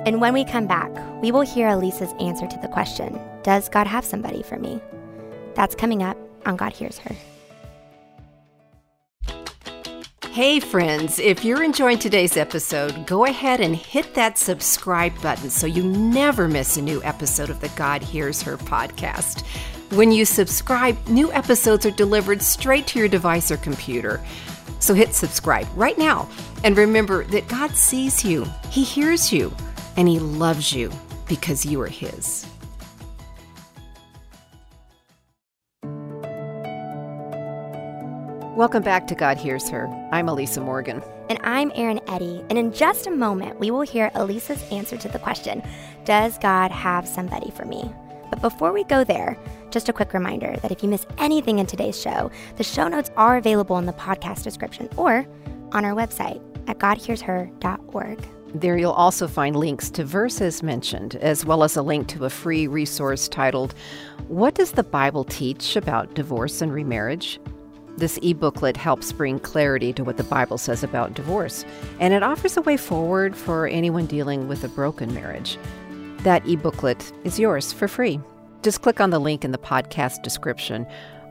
And 0.05 0.21
when 0.21 0.33
we 0.33 0.45
come 0.45 0.67
back, 0.67 0.91
we 1.21 1.31
will 1.31 1.41
hear 1.41 1.67
Elisa's 1.67 2.13
answer 2.19 2.47
to 2.47 2.59
the 2.61 2.67
question 2.67 3.19
Does 3.43 3.69
God 3.69 3.87
have 3.87 4.05
somebody 4.05 4.43
for 4.43 4.57
me? 4.57 4.81
That's 5.55 5.75
coming 5.75 6.03
up 6.03 6.17
on 6.45 6.55
God 6.55 6.73
Hears 6.73 6.97
Her. 6.99 7.15
Hey, 10.31 10.59
friends, 10.59 11.17
if 11.17 11.43
you're 11.43 11.63
enjoying 11.63 11.97
today's 11.97 12.37
episode, 12.37 13.07
go 13.07 13.25
ahead 13.25 13.59
and 13.59 13.75
hit 13.75 14.13
that 14.13 14.37
subscribe 14.37 15.19
button 15.21 15.49
so 15.49 15.65
you 15.65 15.81
never 15.81 16.47
miss 16.47 16.77
a 16.77 16.81
new 16.81 17.01
episode 17.03 17.49
of 17.49 17.59
the 17.59 17.69
God 17.69 18.03
Hears 18.03 18.43
Her 18.43 18.55
podcast. 18.55 19.43
When 19.91 20.11
you 20.11 20.25
subscribe, 20.25 20.97
new 21.07 21.31
episodes 21.31 21.85
are 21.85 21.91
delivered 21.91 22.41
straight 22.41 22.87
to 22.87 22.99
your 22.99 23.07
device 23.07 23.51
or 23.51 23.55
computer. 23.55 24.21
So 24.79 24.93
hit 24.93 25.15
subscribe 25.15 25.65
right 25.77 25.97
now. 25.97 26.27
And 26.65 26.75
remember 26.75 27.23
that 27.27 27.47
God 27.47 27.71
sees 27.71 28.25
you, 28.25 28.45
He 28.69 28.83
hears 28.83 29.31
you, 29.31 29.55
and 29.95 30.09
He 30.09 30.19
loves 30.19 30.73
you 30.73 30.91
because 31.29 31.65
you 31.65 31.79
are 31.79 31.87
His. 31.87 32.45
Welcome 38.57 38.83
back 38.83 39.07
to 39.07 39.15
God 39.15 39.37
Hears 39.37 39.69
Her. 39.69 39.87
I'm 40.11 40.27
Elisa 40.27 40.59
Morgan. 40.59 41.01
And 41.29 41.39
I'm 41.43 41.71
Erin 41.75 42.01
Eddy. 42.09 42.43
And 42.49 42.57
in 42.57 42.73
just 42.73 43.07
a 43.07 43.11
moment, 43.11 43.57
we 43.57 43.71
will 43.71 43.81
hear 43.81 44.11
Elisa's 44.15 44.63
answer 44.69 44.97
to 44.97 45.07
the 45.07 45.19
question 45.19 45.63
Does 46.03 46.37
God 46.39 46.71
have 46.71 47.07
somebody 47.07 47.51
for 47.51 47.63
me? 47.63 47.89
But 48.29 48.41
before 48.41 48.73
we 48.73 48.83
go 48.83 49.03
there, 49.03 49.37
just 49.71 49.89
a 49.89 49.93
quick 49.93 50.13
reminder 50.13 50.55
that 50.61 50.71
if 50.71 50.83
you 50.83 50.89
miss 50.89 51.05
anything 51.17 51.59
in 51.59 51.65
today's 51.65 51.99
show, 51.99 52.31
the 52.55 52.63
show 52.63 52.87
notes 52.87 53.11
are 53.17 53.37
available 53.37 53.77
in 53.77 53.85
the 53.85 53.93
podcast 53.93 54.43
description 54.43 54.89
or 54.97 55.25
on 55.71 55.85
our 55.85 55.93
website 55.93 56.41
at 56.67 56.79
godhearsher.org. 56.79 58.27
There 58.53 58.77
you'll 58.77 58.91
also 58.91 59.27
find 59.27 59.55
links 59.55 59.89
to 59.91 60.05
verses 60.05 60.63
mentioned, 60.63 61.15
as 61.17 61.45
well 61.45 61.63
as 61.63 61.75
a 61.75 61.81
link 61.81 62.07
to 62.09 62.25
a 62.25 62.29
free 62.29 62.65
resource 62.67 63.27
titled, 63.27 63.73
What 64.29 64.55
Does 64.55 64.71
the 64.71 64.83
Bible 64.83 65.25
Teach 65.25 65.75
About 65.75 66.13
Divorce 66.13 66.61
and 66.61 66.73
Remarriage? 66.73 67.39
This 67.97 68.19
e 68.21 68.33
booklet 68.33 68.77
helps 68.77 69.11
bring 69.11 69.39
clarity 69.39 69.91
to 69.93 70.03
what 70.03 70.17
the 70.17 70.23
Bible 70.23 70.57
says 70.57 70.83
about 70.83 71.15
divorce, 71.15 71.65
and 71.99 72.13
it 72.13 72.23
offers 72.23 72.55
a 72.55 72.61
way 72.61 72.77
forward 72.77 73.35
for 73.35 73.67
anyone 73.67 74.05
dealing 74.05 74.47
with 74.47 74.63
a 74.63 74.69
broken 74.69 75.13
marriage. 75.13 75.57
That 76.23 76.45
e 76.45 76.55
booklet 76.55 77.11
is 77.23 77.39
yours 77.39 77.71
for 77.71 77.87
free. 77.87 78.19
Just 78.63 78.81
click 78.81 78.99
on 78.99 79.11
the 79.11 79.19
link 79.19 79.45
in 79.45 79.51
the 79.51 79.57
podcast 79.57 80.23
description 80.23 80.85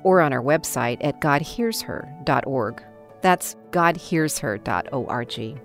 or 0.04 0.20
on 0.20 0.32
our 0.32 0.42
website 0.42 0.98
at 1.00 1.20
godhearsher.org. 1.20 2.82
That's 3.20 3.56
godhearsher.org. 3.70 5.60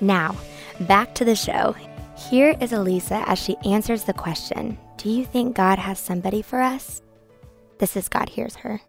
Now, 0.00 0.36
back 0.80 1.14
to 1.14 1.24
the 1.24 1.36
show. 1.36 1.74
Here 2.16 2.56
is 2.60 2.72
Elisa 2.72 3.22
as 3.28 3.38
she 3.38 3.56
answers 3.64 4.04
the 4.04 4.14
question 4.14 4.78
Do 4.96 5.10
you 5.10 5.24
think 5.24 5.54
God 5.54 5.78
has 5.78 5.98
somebody 5.98 6.42
for 6.42 6.60
us? 6.60 7.02
This 7.78 7.96
is 7.96 8.08
God 8.08 8.30
Hears 8.30 8.56
Her. 8.56 8.80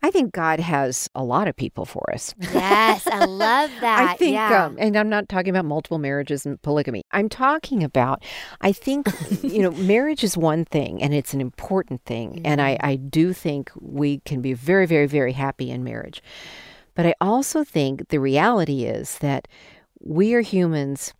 I 0.00 0.10
think 0.10 0.32
God 0.32 0.60
has 0.60 1.10
a 1.14 1.24
lot 1.24 1.48
of 1.48 1.56
people 1.56 1.84
for 1.84 2.08
us. 2.12 2.34
Yes, 2.38 3.06
I 3.06 3.24
love 3.24 3.70
that. 3.80 4.10
I 4.10 4.14
think, 4.14 4.34
yeah. 4.34 4.66
um, 4.66 4.76
and 4.78 4.96
I'm 4.96 5.08
not 5.08 5.28
talking 5.28 5.50
about 5.50 5.64
multiple 5.64 5.98
marriages 5.98 6.46
and 6.46 6.60
polygamy. 6.62 7.02
I'm 7.10 7.28
talking 7.28 7.82
about, 7.82 8.22
I 8.60 8.70
think, 8.72 9.08
you 9.42 9.60
know, 9.60 9.72
marriage 9.72 10.22
is 10.22 10.36
one 10.36 10.64
thing 10.64 11.02
and 11.02 11.12
it's 11.12 11.34
an 11.34 11.40
important 11.40 12.04
thing. 12.04 12.42
And 12.44 12.60
I, 12.60 12.76
I 12.80 12.96
do 12.96 13.32
think 13.32 13.72
we 13.74 14.20
can 14.20 14.40
be 14.40 14.52
very, 14.52 14.86
very, 14.86 15.06
very 15.06 15.32
happy 15.32 15.70
in 15.70 15.82
marriage. 15.82 16.22
But 16.94 17.06
I 17.06 17.14
also 17.20 17.64
think 17.64 18.08
the 18.08 18.18
reality 18.18 18.84
is 18.84 19.18
that 19.18 19.48
we 20.00 20.34
are 20.34 20.40
humans 20.40 21.12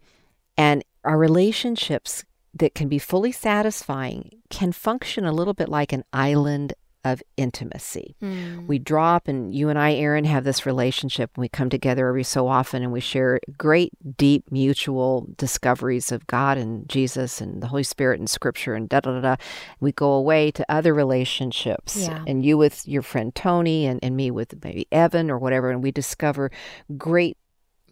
and 0.56 0.85
our 1.04 1.18
relationships 1.18 2.25
that 2.54 2.75
can 2.75 2.88
be 2.88 2.99
fully 2.99 3.32
satisfying 3.32 4.42
can 4.50 4.73
function 4.73 5.25
a 5.25 5.32
little 5.32 5.54
bit 5.54 5.68
like 5.68 5.92
an 5.92 6.04
island 6.12 6.75
of 7.04 7.22
intimacy. 7.36 8.16
Hmm. 8.20 8.66
We 8.66 8.78
drop, 8.78 9.28
and 9.28 9.54
you 9.54 9.68
and 9.68 9.78
I, 9.78 9.94
Erin, 9.94 10.24
have 10.24 10.44
this 10.44 10.66
relationship. 10.66 11.30
And 11.34 11.40
we 11.42 11.48
come 11.48 11.70
together 11.70 12.08
every 12.08 12.24
so 12.24 12.48
often 12.48 12.82
and 12.82 12.92
we 12.92 13.00
share 13.00 13.38
great, 13.56 13.92
deep, 14.16 14.44
mutual 14.50 15.28
discoveries 15.36 16.10
of 16.10 16.26
God 16.26 16.58
and 16.58 16.88
Jesus 16.88 17.40
and 17.40 17.62
the 17.62 17.68
Holy 17.68 17.84
Spirit 17.84 18.18
and 18.18 18.28
Scripture 18.28 18.74
and 18.74 18.88
da 18.88 19.00
da 19.00 19.12
da 19.12 19.20
da. 19.20 19.36
We 19.80 19.92
go 19.92 20.12
away 20.12 20.50
to 20.52 20.66
other 20.68 20.92
relationships, 20.92 21.96
Yeah. 21.96 22.24
and 22.26 22.44
you 22.44 22.58
with 22.58 22.86
your 22.86 23.02
friend 23.02 23.34
Tony, 23.34 23.86
and, 23.86 24.00
and 24.02 24.16
me 24.16 24.30
with 24.30 24.54
maybe 24.64 24.86
Evan 24.90 25.30
or 25.30 25.38
whatever, 25.38 25.70
and 25.70 25.82
we 25.82 25.90
discover 25.92 26.50
great 26.96 27.36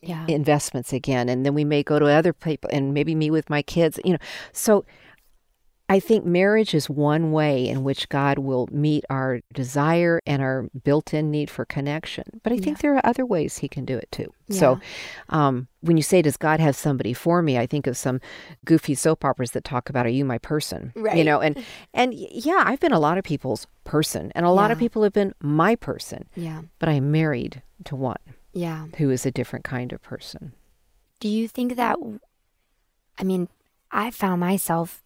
Yeah. 0.03 0.25
investments 0.29 0.93
again 0.93 1.29
and 1.29 1.45
then 1.45 1.55
we 1.55 1.65
may 1.65 1.83
go 1.83 1.99
to 1.99 2.07
other 2.07 2.33
people 2.33 2.69
and 2.73 2.93
maybe 2.93 3.15
me 3.15 3.31
with 3.31 3.49
my 3.51 3.63
kids 3.63 3.99
you 4.05 4.13
know 4.13 4.19
so 4.53 4.85
i 5.89 6.01
think 6.01 6.25
marriage 6.25 6.75
is 6.75 6.91
one 6.91 7.31
way 7.33 7.69
in 7.69 7.85
which 7.85 8.09
god 8.09 8.39
will 8.39 8.69
meet 8.73 9.05
our 9.09 9.41
desire 9.53 10.21
and 10.27 10.43
our 10.43 10.69
built-in 10.85 11.31
need 11.31 11.49
for 11.51 11.65
connection 11.65 12.25
but 12.43 12.53
i 12.53 12.59
think 12.59 12.81
there 12.81 12.95
are 12.97 13.07
other 13.07 13.25
ways 13.27 13.59
he 13.59 13.69
can 13.69 13.85
do 13.85 13.97
it 13.97 14.09
too. 14.11 14.33
So 14.49 14.79
um, 15.29 15.67
when 15.81 15.97
you 15.97 16.05
say 16.05 16.23
does 16.23 16.37
god 16.37 16.61
have 16.61 16.77
somebody 16.77 17.13
for 17.13 17.43
me? 17.43 17.59
I 17.59 17.67
think 17.67 17.89
of 17.89 17.97
some 17.97 18.21
goofy 18.65 18.95
soap 18.95 19.25
operas 19.25 19.51
that 19.51 19.65
talk 19.65 19.91
about 19.91 20.07
are 20.07 20.11
you 20.11 20.25
my 20.25 20.39
person? 20.39 20.93
Right. 20.95 21.17
you 21.17 21.25
know 21.25 21.41
and 21.41 21.59
and 21.93 22.15
yeah 22.15 22.63
i've 22.65 22.79
been 22.81 22.93
a 22.93 23.01
lot 23.01 23.19
of 23.19 23.25
people's 23.25 23.67
person 23.83 24.31
and 24.37 24.47
a 24.47 24.51
lot 24.51 24.71
of 24.71 24.79
people 24.79 25.03
have 25.03 25.13
been 25.13 25.35
my 25.41 25.75
person 25.75 26.29
yeah. 26.37 26.63
but 26.79 26.89
i'm 26.89 27.11
married 27.11 27.63
to 27.85 27.97
one 27.97 28.23
Yeah. 28.53 28.87
who 28.99 29.11
is 29.11 29.27
a 29.27 29.31
different 29.31 29.65
kind 29.65 29.93
of 29.93 30.01
person. 30.01 30.53
Do 31.21 31.29
you 31.29 31.49
think 31.49 31.77
that, 31.77 31.97
I 33.19 33.23
mean, 33.25 33.49
I 33.91 34.11
found 34.11 34.41
myself 34.41 35.03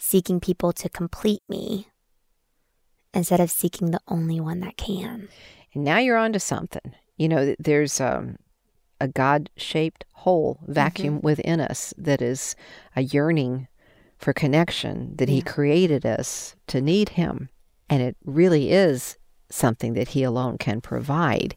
seeking 0.00 0.40
people 0.40 0.72
to 0.72 0.88
complete 0.88 1.42
me 1.48 1.88
instead 3.12 3.40
of 3.40 3.50
seeking 3.50 3.90
the 3.90 4.00
only 4.08 4.40
one 4.40 4.60
that 4.60 4.76
can. 4.76 5.28
And 5.74 5.84
now 5.84 5.98
you're 5.98 6.16
onto 6.16 6.38
something. 6.38 6.94
You 7.16 7.28
know, 7.28 7.44
th- 7.44 7.58
there's 7.60 8.00
um, 8.00 8.36
a 9.00 9.08
God 9.08 9.50
shaped 9.56 10.04
hole, 10.12 10.58
vacuum 10.66 11.20
within 11.22 11.60
us 11.60 11.92
that 11.98 12.22
is 12.22 12.56
a 12.96 13.02
yearning 13.02 13.68
for 14.18 14.32
connection 14.32 15.16
that 15.16 15.28
He 15.28 15.42
created 15.42 16.06
us 16.06 16.56
to 16.68 16.80
need 16.80 17.10
Him. 17.10 17.50
And 17.88 18.02
it 18.02 18.16
really 18.24 18.70
is 18.70 19.18
something 19.50 19.94
that 19.94 20.08
He 20.08 20.22
alone 20.22 20.58
can 20.58 20.80
provide. 20.80 21.56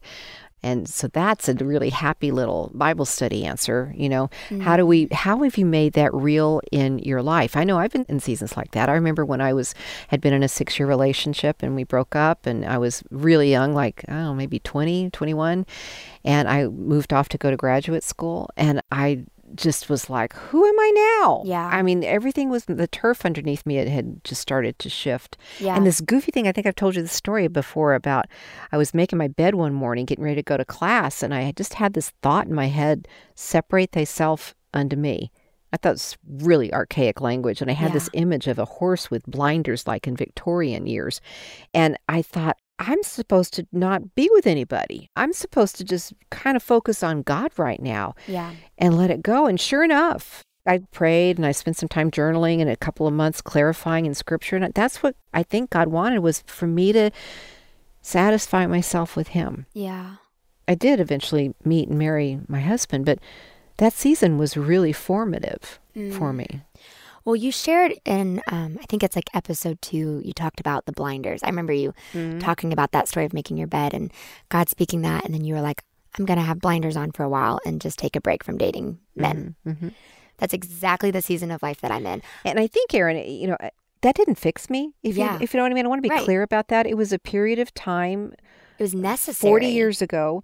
And 0.64 0.88
so 0.88 1.08
that's 1.08 1.50
a 1.50 1.54
really 1.54 1.90
happy 1.90 2.32
little 2.32 2.72
Bible 2.74 3.06
study 3.06 3.46
answer. 3.46 3.94
You 3.96 4.10
know, 4.10 4.30
how 4.62 4.78
do 4.78 4.86
we, 4.86 5.06
mm-hmm. 5.06 5.14
how 5.14 5.44
have 5.44 5.58
you 5.58 5.66
made 5.66 5.94
that 5.94 6.14
real 6.14 6.62
in 6.72 7.00
your 7.00 7.22
life? 7.22 7.56
I 7.58 7.64
know 7.64 7.78
I've 7.78 7.92
been 7.92 8.06
in 8.08 8.20
seasons 8.20 8.56
like 8.56 8.72
that. 8.72 8.90
I 8.90 8.94
remember 8.94 9.26
when 9.26 9.42
I 9.42 9.54
was, 9.54 9.76
had 10.08 10.22
been 10.22 10.34
in 10.34 10.44
a 10.44 10.48
six 10.48 10.80
year 10.80 10.88
relationship 10.88 11.62
and 11.62 11.76
we 11.76 11.84
broke 11.84 12.16
up 12.16 12.46
and 12.46 12.66
I 12.66 12.78
was 12.78 13.04
really 13.12 13.52
young, 13.52 13.74
like, 13.74 14.04
I 14.08 14.14
don't 14.14 14.24
know, 14.24 14.34
maybe 14.34 14.60
20, 14.60 15.10
21. 15.10 15.66
And 16.26 16.48
I 16.48 16.68
moved 16.68 17.14
off 17.14 17.30
to 17.30 17.38
go 17.38 17.52
to 17.52 17.58
graduate 17.58 18.04
school 18.04 18.50
and 18.56 18.82
I 18.92 19.26
just 19.56 19.90
was 19.90 20.10
like, 20.10 20.34
who 20.34 20.66
am 20.66 20.80
I 20.80 21.20
now? 21.22 21.44
Yeah. 21.46 21.70
I 21.72 21.82
mean, 21.82 22.04
everything 22.04 22.50
was, 22.50 22.66
the 22.66 22.88
turf 22.88 23.26
underneath 23.26 23.66
me, 23.66 23.78
it 23.78 23.88
had 23.88 24.24
just 24.24 24.42
started 24.42 24.80
to 24.80 24.90
shift. 24.90 25.38
Yeah. 25.60 25.76
And 25.76 25.86
this 25.86 26.02
goofy 26.02 26.32
thing, 26.32 26.48
I 26.48 26.52
think 26.52 26.68
I've 26.68 26.76
told 26.76 26.96
you 26.96 27.02
the 27.02 27.08
story 27.08 27.48
before 27.48 27.94
about 27.94 28.26
I 28.72 28.78
was 28.78 28.94
making 28.94 29.18
my 29.18 29.28
bed 29.28 29.56
one 29.56 29.74
morning, 29.74 30.06
getting 30.06 30.24
ready 30.24 30.36
to 30.36 30.44
go 30.44 30.58
to 30.58 30.66
class, 30.66 31.24
and 31.24 31.34
I 31.34 31.52
just 31.52 31.76
had 31.76 31.94
this 31.94 32.12
thought 32.22 32.48
in 32.48 32.54
my 32.54 32.68
head 32.68 33.08
separate 33.36 33.92
thyself 33.92 34.56
unto 34.74 34.96
me. 34.96 35.32
I 35.72 35.78
thought 35.78 35.90
it 35.90 35.94
was 35.94 36.18
really 36.30 36.72
archaic 36.72 37.20
language. 37.20 37.60
And 37.60 37.72
I 37.72 37.74
had 37.74 37.94
this 37.94 38.10
image 38.14 38.48
of 38.48 38.60
a 38.60 38.66
horse 38.66 39.10
with 39.10 39.26
blinders 39.26 39.88
like 39.88 40.06
in 40.08 40.16
Victorian 40.16 40.86
years. 40.86 41.20
And 41.74 41.98
I 42.08 42.22
thought, 42.22 42.58
I'm 42.80 43.04
supposed 43.04 43.54
to 43.56 43.68
not 43.72 44.16
be 44.16 44.30
with 44.34 44.48
anybody. 44.48 45.10
I'm 45.16 45.34
supposed 45.34 45.76
to 45.78 45.84
just 45.84 46.14
kind 46.30 46.56
of 46.58 46.64
focus 46.64 47.04
on 47.04 47.22
God 47.22 47.52
right 47.58 47.82
now 47.82 48.16
yeah. 48.28 48.52
and 48.78 48.98
let 48.98 49.12
it 49.12 49.22
go. 49.22 49.46
And 49.46 49.60
sure 49.60 49.84
enough, 49.84 50.44
I 50.66 50.80
prayed 50.92 51.38
and 51.38 51.46
I 51.46 51.52
spent 51.52 51.78
some 51.78 51.90
time 51.90 52.10
journaling 52.10 52.62
and 52.62 52.70
a 52.70 52.78
couple 52.78 53.06
of 53.08 53.14
months 53.14 53.42
clarifying 53.42 54.06
in 54.06 54.14
scripture. 54.14 54.56
And 54.56 54.74
that's 54.74 55.04
what 55.04 55.16
I 55.34 55.44
think 55.44 55.70
God 55.70 55.90
wanted 55.90 56.20
was 56.20 56.44
for 56.48 56.68
me 56.68 56.92
to 56.94 57.12
satisfy 58.02 58.66
myself 58.66 59.16
with 59.16 59.30
Him. 59.30 59.66
Yeah. 59.74 60.16
I 60.68 60.76
did 60.76 61.00
eventually 61.00 61.54
meet 61.64 61.90
and 61.90 62.00
marry 62.00 62.40
my 62.48 62.62
husband, 62.62 63.06
but 63.06 63.20
that 63.78 63.94
season 63.94 64.38
was 64.38 64.56
really 64.56 64.94
formative 64.94 65.80
for 65.94 66.32
mm. 66.32 66.36
me. 66.36 66.62
Well, 67.26 67.36
you 67.36 67.52
shared 67.52 67.94
in, 68.06 68.42
um, 68.48 68.78
I 68.82 68.86
think 68.90 69.02
it's 69.04 69.16
like 69.16 69.30
episode 69.34 69.82
two, 69.82 70.22
you 70.26 70.34
talked 70.34 70.60
about 70.60 70.86
the 70.86 70.92
blinders. 70.92 71.42
I 71.44 71.48
remember 71.48 71.72
you 71.74 71.94
talking 72.40 72.74
about 72.74 72.92
that 72.92 73.08
story 73.08 73.26
of 73.26 73.34
making 73.34 73.58
your 73.58 73.68
bed 73.68 73.94
and 73.94 74.12
God 74.50 74.68
speaking 74.70 75.02
that. 75.04 75.24
And 75.24 75.34
then 75.34 75.46
you 75.46 75.54
were 75.54 75.62
like, 75.62 75.84
I'm 76.20 76.26
going 76.26 76.38
to 76.40 76.44
have 76.46 76.60
blinders 76.60 76.98
on 76.98 77.12
for 77.12 77.24
a 77.24 77.30
while 77.30 77.60
and 77.66 77.80
just 77.80 77.98
take 77.98 78.16
a 78.16 78.22
break 78.22 78.44
from 78.44 78.58
dating 78.58 79.00
men. 79.16 79.56
Mhm. 79.66 79.94
That's 80.38 80.54
exactly 80.54 81.12
the 81.12 81.22
season 81.22 81.50
of 81.52 81.64
life 81.64 81.80
that 81.82 81.92
I'm 81.92 82.06
in. 82.06 82.22
And 82.44 82.60
I 82.60 82.68
think, 82.68 82.94
Erin, 82.94 83.18
you 83.30 83.48
know, 83.48 83.58
that 84.02 84.16
didn't 84.16 84.36
fix 84.36 84.70
me. 84.70 84.92
If 85.02 85.16
Yeah. 85.16 85.34
you, 85.36 85.40
if 85.42 85.54
you 85.54 85.58
know 85.60 85.64
what 85.64 85.72
I 85.72 85.76
mean, 85.76 85.86
I 85.86 85.90
want 85.90 86.00
to 86.00 86.10
be 86.10 86.10
Right. 86.10 86.26
clear 86.26 86.42
about 86.44 86.68
that. 86.68 86.86
It 86.86 86.98
was 86.98 87.14
a 87.14 87.20
period 87.20 87.58
of 87.60 87.74
time 87.74 88.34
It 88.78 88.84
was 88.84 88.94
necessary. 88.94 89.50
40 89.50 89.68
years 89.68 90.02
ago 90.02 90.44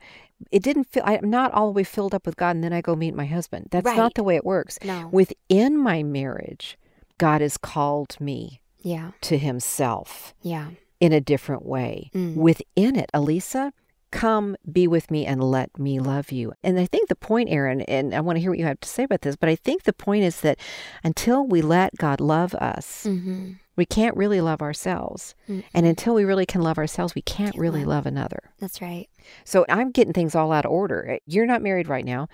it 0.52 0.64
didn't 0.64 0.86
feel 0.86 1.04
i'm 1.06 1.30
not 1.30 1.52
all 1.54 1.68
the 1.68 1.72
way 1.74 1.84
filled 1.84 2.14
up 2.16 2.26
with 2.26 2.36
god 2.38 2.56
and 2.56 2.64
then 2.64 2.74
i 2.74 2.82
go 2.82 2.96
meet 2.96 3.14
my 3.16 3.26
husband 3.26 3.68
that's 3.72 3.86
Right. 3.86 3.98
not 3.98 4.14
the 4.16 4.24
way 4.24 4.36
it 4.36 4.46
works 4.46 4.78
No. 4.84 5.08
within 5.12 5.78
my 5.78 6.04
marriage 6.04 6.78
god 7.18 7.42
has 7.42 7.58
called 7.58 8.20
me 8.20 8.62
Yeah. 8.82 9.12
to 9.22 9.38
himself 9.38 10.34
Yeah. 10.42 10.70
in 11.00 11.12
a 11.14 11.22
different 11.22 11.66
way 11.66 12.10
Mm. 12.14 12.36
within 12.36 12.96
it 12.96 13.10
elisa 13.14 13.74
come 14.12 14.56
be 14.72 14.88
with 14.88 15.12
me 15.12 15.24
and 15.26 15.44
let 15.44 15.78
me 15.78 16.00
love 16.00 16.32
you 16.32 16.52
and 16.64 16.80
i 16.80 16.86
think 16.86 17.10
the 17.10 17.16
point 17.16 17.48
erin 17.52 17.82
and 17.82 18.16
i 18.16 18.20
want 18.20 18.38
to 18.38 18.42
hear 18.42 18.50
what 18.50 18.58
you 18.58 18.66
have 18.66 18.80
to 18.80 18.90
say 18.90 19.04
about 19.04 19.22
this 19.22 19.36
but 19.36 19.50
i 19.50 19.56
think 19.56 19.84
the 19.84 19.94
point 19.94 20.24
is 20.24 20.42
that 20.42 20.58
until 21.04 21.46
we 21.46 21.62
let 21.62 21.96
god 21.98 22.20
love 22.20 22.56
us 22.56 23.04
Mm-hmm. 23.08 23.52
We 23.80 23.86
can't 23.88 24.16
really 24.16 24.42
love 24.42 24.62
ourselves 24.62 25.34
Mm. 25.50 25.64
and 25.74 25.86
until 25.88 26.14
we 26.14 26.24
really 26.26 26.46
can 26.46 26.62
love 26.62 26.78
ourselves 26.78 27.16
we 27.16 27.22
can't 27.24 27.54
Can't 27.54 27.58
really 27.62 27.80
love. 27.86 28.06
love 28.06 28.06
another 28.06 28.52
That's 28.60 28.82
right. 28.82 29.08
so 29.44 29.66
I'm 29.68 29.90
getting 29.92 30.14
things 30.14 30.36
all 30.36 30.52
out 30.52 30.66
of 30.66 30.72
order. 30.72 31.14
Uh, 31.14 31.18
You're 31.26 31.48
not 31.48 31.62
married 31.64 31.88
right 31.90 32.06
now. 32.06 32.28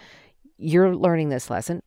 You're 0.58 0.96
learning 0.96 1.30
this 1.30 1.50
lesson. 1.50 1.82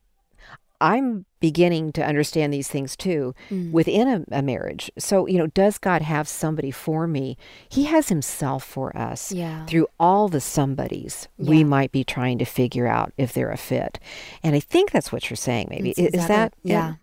I'm 0.81 1.25
beginning 1.41 1.91
to 1.93 2.05
understand 2.05 2.53
these 2.53 2.69
things 2.69 2.95
too 2.95 3.35
Mm. 3.49 3.71
within 3.73 4.07
a, 4.07 4.37
a 4.39 4.41
marriage. 4.41 4.89
So, 4.97 5.27
you 5.27 5.37
know, 5.37 5.47
does 5.47 5.77
God 5.77 6.01
have 6.03 6.25
somebody 6.27 6.71
for 6.71 7.05
me? 7.05 7.35
He 7.67 7.83
has 7.85 8.07
himself 8.07 8.63
for 8.63 8.95
us 8.95 9.31
Yeah. 9.33 9.65
through 9.65 9.87
all 9.99 10.29
the 10.29 10.39
somebodies 10.39 11.27
we 11.37 11.65
might 11.65 11.91
be 11.91 12.05
trying 12.05 12.37
to 12.37 12.45
figure 12.45 12.87
out 12.87 13.11
if 13.17 13.33
they're 13.33 13.51
a 13.51 13.57
fit. 13.57 13.99
And 14.41 14.55
I 14.55 14.61
think 14.61 14.91
that's 14.91 15.11
what 15.11 15.29
you're 15.29 15.35
saying, 15.37 15.67
maybe. 15.69 15.89
That's 15.89 15.99
Is 15.99 16.05
exactly- 16.13 16.35
that? 16.35 16.53
it? 16.63 16.69
Yeah, 16.69 16.93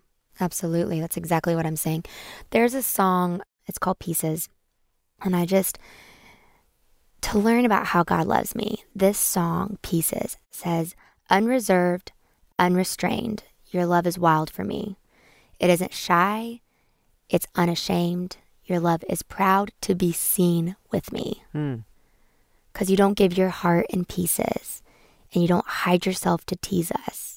absolutely. 0.40 1.00
That's 1.00 1.16
exactly 1.16 1.54
what 1.54 1.66
I'm 1.66 1.76
saying. 1.76 2.04
There's 2.50 2.74
a 2.74 2.82
song, 2.82 3.42
it's 3.66 3.78
called 3.78 3.98
Pieces. 3.98 4.48
And 5.22 5.34
I 5.34 5.46
just, 5.46 5.78
to 7.22 7.38
learn 7.38 7.64
about 7.64 7.86
how 7.86 8.04
God 8.04 8.26
loves 8.26 8.54
me, 8.54 8.84
this 8.94 9.18
song, 9.18 9.78
Pieces, 9.82 10.36
says, 10.50 10.94
Unreserved, 11.30 12.12
unrestrained, 12.58 13.44
your 13.70 13.86
love 13.86 14.06
is 14.06 14.18
wild 14.18 14.50
for 14.50 14.64
me. 14.64 14.96
It 15.58 15.70
isn't 15.70 15.92
shy, 15.92 16.60
it's 17.28 17.46
unashamed. 17.54 18.36
Your 18.64 18.80
love 18.80 19.04
is 19.08 19.22
proud 19.22 19.72
to 19.82 19.94
be 19.94 20.12
seen 20.12 20.76
with 20.90 21.12
me. 21.12 21.44
Hmm. 21.52 21.76
Because 22.72 22.90
you 22.90 22.96
don't 22.96 23.16
give 23.16 23.38
your 23.38 23.48
heart 23.48 23.86
in 23.90 24.04
pieces 24.04 24.82
and 25.32 25.40
you 25.42 25.48
don't 25.48 25.66
hide 25.66 26.04
yourself 26.04 26.44
to 26.46 26.56
tease 26.56 26.90
us. 26.90 27.35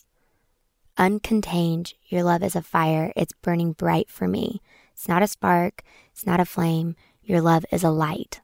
Uncontained, 0.99 1.93
your 2.07 2.23
love 2.23 2.43
is 2.43 2.55
a 2.55 2.61
fire. 2.61 3.13
It's 3.15 3.33
burning 3.41 3.71
bright 3.71 4.09
for 4.09 4.27
me. 4.27 4.61
It's 4.93 5.07
not 5.07 5.23
a 5.23 5.27
spark, 5.27 5.81
it's 6.11 6.25
not 6.25 6.41
a 6.41 6.45
flame. 6.45 6.95
Your 7.23 7.39
love 7.41 7.65
is 7.71 7.83
a 7.83 7.89
light. 7.89 8.41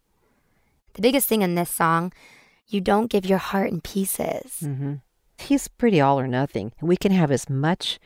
The 0.94 1.02
biggest 1.02 1.28
thing 1.28 1.42
in 1.42 1.56
this 1.56 1.70
song, 1.70 2.14
you 2.68 2.80
don't 2.80 3.10
give 3.10 3.26
your 3.26 3.40
heart 3.40 3.72
in 3.72 3.82
pieces. 3.82 4.62
Mm-hmm. 4.62 4.94
He's 5.38 5.68
pretty 5.68 6.00
all 6.00 6.18
or 6.20 6.28
nothing. 6.28 6.72
We 6.82 6.96
can 6.96 7.12
have 7.12 7.30
as 7.30 7.50
much 7.50 8.00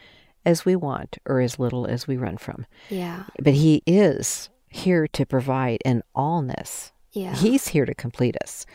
as 0.46 0.66
we 0.66 0.76
want 0.76 1.20
or 1.26 1.42
as 1.42 1.60
little 1.60 1.86
as 1.86 2.08
we 2.08 2.18
run 2.18 2.38
from. 2.38 2.66
Yeah. 2.90 3.26
But 3.40 3.54
he 3.54 3.84
is 3.86 4.50
here 4.70 5.08
to 5.10 5.26
provide 5.26 5.80
an 5.86 6.02
allness. 6.16 6.92
Yeah. 7.12 7.36
He's 7.36 7.68
here 7.68 7.86
to 7.86 7.94
complete 7.94 8.36
us. 8.42 8.66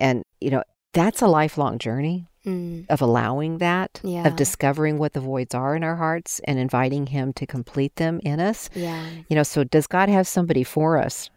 And, 0.00 0.24
you 0.40 0.50
know, 0.50 0.64
that's 0.96 1.22
a 1.22 1.28
lifelong 1.28 1.78
journey 1.78 2.26
Mm, 2.46 2.86
of 2.88 3.02
allowing 3.02 3.58
that, 3.58 4.00
Yeah. 4.04 4.24
of 4.26 4.36
discovering 4.36 4.98
what 4.98 5.12
the 5.14 5.20
voids 5.20 5.52
are 5.52 5.74
in 5.74 5.82
our 5.82 5.96
hearts 5.96 6.40
and 6.46 6.60
inviting 6.60 7.08
Him 7.08 7.32
to 7.34 7.44
complete 7.46 7.96
them 7.96 8.20
in 8.22 8.38
us. 8.38 8.70
yeah. 8.72 9.02
You 9.28 9.34
know, 9.36 9.42
so 9.42 9.64
does 9.64 9.88
God 9.88 10.08
have 10.08 10.28
somebody 10.28 10.62
for 10.62 10.96
us? 10.96 11.28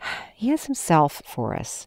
He 0.34 0.50
has 0.50 0.66
Himself 0.66 1.22
for 1.24 1.56
us. 1.56 1.86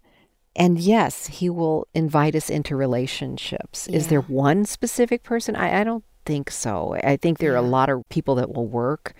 And 0.55 0.79
yes, 0.79 1.27
He 1.27 1.49
will 1.49 1.85
invite 1.93 2.35
us 2.35 2.49
into 2.49 2.75
relationships. 2.75 3.87
Is 3.87 4.07
there 4.07 4.21
one 4.21 4.65
specific 4.65 5.21
person? 5.23 5.55
I, 5.55 5.81
I 5.81 5.83
don't 5.83 6.03
think 6.25 6.51
so. 6.51 6.95
I 7.03 7.17
think 7.17 7.37
there 7.39 7.53
are 7.53 7.55
a 7.57 7.61
lot 7.61 7.89
of 7.89 8.07
people 8.09 8.35
that 8.35 8.53
will 8.53 8.67
work, 8.67 9.13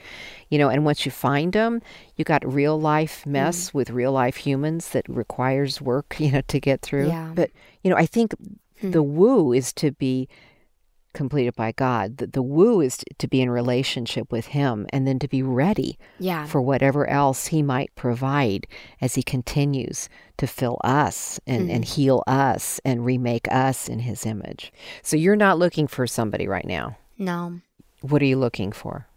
you 0.49 0.57
know, 0.59 0.69
and 0.69 0.85
once 0.85 1.05
you 1.05 1.11
find 1.11 1.53
them, 1.53 1.81
you 2.15 2.23
got 2.25 2.45
real 2.45 2.79
life 2.79 3.25
mess 3.25 3.69
Mm. 3.69 3.73
with 3.73 3.89
real 3.89 4.11
life 4.11 4.37
humans 4.37 4.89
that 4.89 5.05
requires 5.09 5.81
work, 5.81 6.15
you 6.19 6.31
know, 6.31 6.41
to 6.47 6.59
get 6.59 6.81
through. 6.81 7.07
Yeah. 7.07 7.31
But, 7.35 7.51
you 7.83 7.89
know, 7.89 7.97
I 7.97 8.05
think 8.05 8.33
Hmm. 8.81 8.91
the 8.91 9.03
woo 9.03 9.53
is 9.53 9.71
to 9.73 9.91
be 9.91 10.27
completed 11.13 11.56
by 11.56 11.71
God. 11.71 12.17
The, 12.17 12.28
the 12.28 12.41
woo 12.41 12.82
is 12.82 13.04
to, 13.17 13.28
be 13.28 13.41
in 13.41 13.50
relationship 13.50 14.32
with 14.32 14.47
Him 14.47 14.88
and 14.91 15.08
then 15.08 15.19
to 15.19 15.28
be 15.28 15.41
ready 15.43 15.97
Yeah. 16.19 16.45
for 16.45 16.62
whatever 16.62 17.08
else 17.10 17.47
He 17.47 17.62
might 17.62 17.93
provide 17.95 18.67
as 19.02 19.15
He 19.15 19.24
continues 19.24 20.10
to 20.38 20.47
fill 20.47 20.80
us 20.84 21.39
and, 21.45 21.69
and 21.69 21.84
Mm-hmm. 21.84 21.93
heal 21.93 22.24
us 22.28 22.80
and 22.86 23.06
remake 23.06 23.47
us 23.52 23.88
in 23.89 24.00
His 24.00 24.26
image. 24.26 24.71
So 25.04 25.15
you're 25.17 25.36
not 25.36 25.60
looking 25.60 25.88
for 25.88 26.08
somebody 26.08 26.47
right 26.47 26.65
now. 26.65 26.97
No. 27.17 27.60
What 28.02 28.21
are 28.21 28.26
you 28.26 28.38
looking 28.38 28.71
for? 28.71 29.08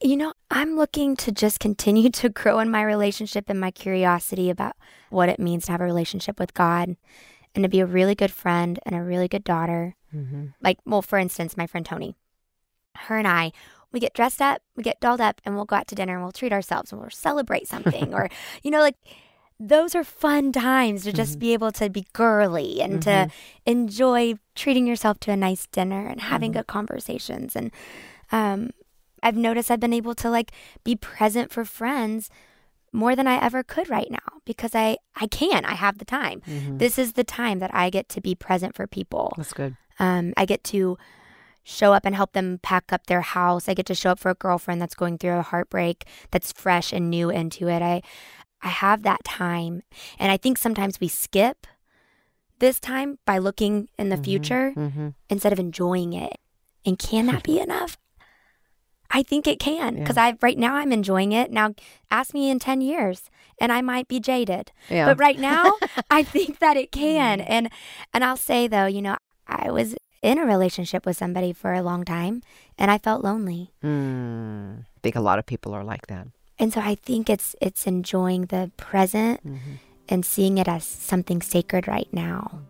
You 0.00 0.16
know, 0.16 0.32
I'm 0.50 0.76
looking 0.76 1.14
to 1.18 1.30
just 1.30 1.60
continue 1.60 2.10
to 2.10 2.28
grow 2.40 2.58
in 2.58 2.70
my 2.70 2.82
relationship 2.82 3.44
and 3.48 3.60
my 3.60 3.70
curiosity 3.70 4.50
about 4.50 4.74
what 5.10 5.28
it 5.28 5.38
means 5.38 5.66
to 5.66 5.72
have 5.72 5.80
a 5.80 5.84
relationship 5.84 6.40
with 6.40 6.54
God 6.54 6.96
and 7.54 7.62
to 7.62 7.68
be 7.68 7.80
a 7.80 7.86
really 7.86 8.14
good 8.14 8.30
friend 8.30 8.78
and 8.84 8.94
a 8.94 9.02
really 9.02 9.28
good 9.28 9.44
daughter. 9.44 9.96
Mm-hmm. 10.14 10.46
Like, 10.60 10.78
well, 10.84 11.02
for 11.02 11.18
instance, 11.18 11.56
my 11.56 11.66
friend 11.66 11.84
Tony, 11.84 12.16
her 12.96 13.18
and 13.18 13.28
I, 13.28 13.52
we 13.92 14.00
get 14.00 14.14
dressed 14.14 14.40
up, 14.40 14.62
we 14.76 14.82
get 14.82 15.00
dolled 15.00 15.20
up, 15.20 15.40
and 15.44 15.54
we'll 15.54 15.66
go 15.66 15.76
out 15.76 15.86
to 15.88 15.94
dinner 15.94 16.14
and 16.14 16.22
we'll 16.22 16.32
treat 16.32 16.52
ourselves 16.52 16.92
and 16.92 17.00
we'll 17.00 17.10
celebrate 17.10 17.68
something. 17.68 18.14
or, 18.14 18.28
you 18.62 18.70
know, 18.70 18.80
like 18.80 18.96
those 19.60 19.94
are 19.94 20.02
fun 20.02 20.50
times 20.50 21.04
to 21.04 21.12
just 21.12 21.38
be 21.38 21.52
able 21.52 21.70
to 21.70 21.88
be 21.88 22.04
girly 22.12 22.80
and 22.80 23.00
to 23.02 23.28
enjoy 23.64 24.34
treating 24.56 24.88
yourself 24.88 25.20
to 25.20 25.30
a 25.30 25.36
nice 25.36 25.68
dinner 25.68 26.06
and 26.06 26.20
having 26.20 26.50
good 26.50 26.66
conversations. 26.66 27.54
And 27.54 27.70
um, 28.32 28.70
I've 29.22 29.36
noticed 29.36 29.70
I've 29.70 29.78
been 29.78 29.92
able 29.92 30.16
to 30.16 30.30
like 30.30 30.50
be 30.82 30.96
present 30.96 31.52
for 31.52 31.64
friends 31.64 32.28
more 32.92 33.16
than 33.16 33.26
I 33.26 33.42
ever 33.42 33.62
could 33.62 33.88
right 33.88 34.10
now 34.10 34.40
because 34.44 34.74
I 34.74 34.98
I 35.16 35.26
can. 35.26 35.64
I 35.64 35.74
have 35.74 35.98
the 35.98 36.04
time. 36.04 36.42
This 36.78 36.98
is 36.98 37.14
the 37.14 37.24
time 37.24 37.58
that 37.60 37.74
I 37.74 37.90
get 37.90 38.08
to 38.10 38.20
be 38.20 38.34
present 38.34 38.74
for 38.74 38.86
people. 38.86 39.32
That's 39.36 39.52
good. 39.52 39.76
Um, 39.98 40.32
I 40.36 40.44
get 40.44 40.62
to 40.64 40.98
show 41.64 41.92
up 41.92 42.04
and 42.04 42.14
help 42.14 42.32
them 42.32 42.58
pack 42.62 42.92
up 42.92 43.06
their 43.06 43.20
house. 43.20 43.68
I 43.68 43.74
get 43.74 43.86
to 43.86 43.94
show 43.94 44.10
up 44.10 44.18
for 44.18 44.30
a 44.30 44.34
girlfriend 44.34 44.80
that's 44.82 44.94
going 44.96 45.16
through 45.18 45.38
a 45.38 45.42
heartbreak 45.42 46.04
that's 46.30 46.52
fresh 46.52 46.92
and 46.92 47.08
new 47.08 47.30
into 47.30 47.68
it. 47.68 47.82
I 47.82 48.02
I 48.62 48.68
have 48.68 49.02
that 49.04 49.24
time. 49.24 49.82
And 50.18 50.30
I 50.30 50.36
think 50.36 50.58
sometimes 50.58 51.00
we 51.00 51.08
skip 51.08 51.66
this 52.58 52.78
time 52.78 53.18
by 53.24 53.38
looking 53.38 53.88
in 53.98 54.08
the 54.08 54.16
future 54.16 54.72
Mm-hmm. 54.76 55.08
instead 55.30 55.52
of 55.52 55.58
enjoying 55.58 56.12
it. 56.12 56.38
And 56.84 56.98
can 56.98 57.26
that 57.26 57.42
be 57.42 57.58
enough? 57.66 57.96
I 59.12 59.22
think 59.22 59.46
it 59.46 59.60
can 59.60 59.96
because 59.96 60.16
I 60.16 60.36
right 60.40 60.58
now 60.58 60.74
I'm 60.74 60.90
enjoying 60.90 61.32
it. 61.32 61.50
Now 61.50 61.74
ask 62.10 62.32
me 62.32 62.50
in 62.50 62.58
10 62.58 62.80
years 62.80 63.30
and 63.60 63.70
I 63.70 63.82
might 63.82 64.08
be 64.08 64.18
jaded. 64.18 64.72
Yeah. 64.88 65.06
But 65.06 65.20
right 65.20 65.38
now 65.38 65.74
I 66.10 66.22
think 66.22 66.58
that 66.60 66.76
it 66.76 66.90
can. 66.90 67.40
And 67.40 67.70
and 68.12 68.24
I'll 68.24 68.38
say 68.38 68.66
though, 68.66 68.86
you 68.86 69.02
know, 69.02 69.16
I 69.46 69.70
was 69.70 69.94
in 70.22 70.38
a 70.38 70.46
relationship 70.46 71.04
with 71.04 71.16
somebody 71.16 71.52
for 71.52 71.74
a 71.74 71.82
long 71.82 72.04
time 72.04 72.42
and 72.78 72.90
I 72.90 72.98
felt 72.98 73.22
lonely. 73.22 73.72
Mm. 73.84 74.80
I 74.80 75.00
think 75.02 75.16
a 75.16 75.20
lot 75.20 75.38
of 75.38 75.46
people 75.46 75.74
are 75.74 75.84
like 75.84 76.06
that. 76.06 76.28
And 76.58 76.72
so 76.72 76.80
I 76.80 76.94
think 76.94 77.28
it's 77.28 77.54
it's 77.60 77.86
enjoying 77.86 78.46
the 78.46 78.70
present 78.76 79.40
and 80.08 80.24
seeing 80.24 80.58
it 80.58 80.68
as 80.68 80.84
something 80.84 81.42
sacred 81.42 81.86
right 81.86 82.08
now. 82.12 82.60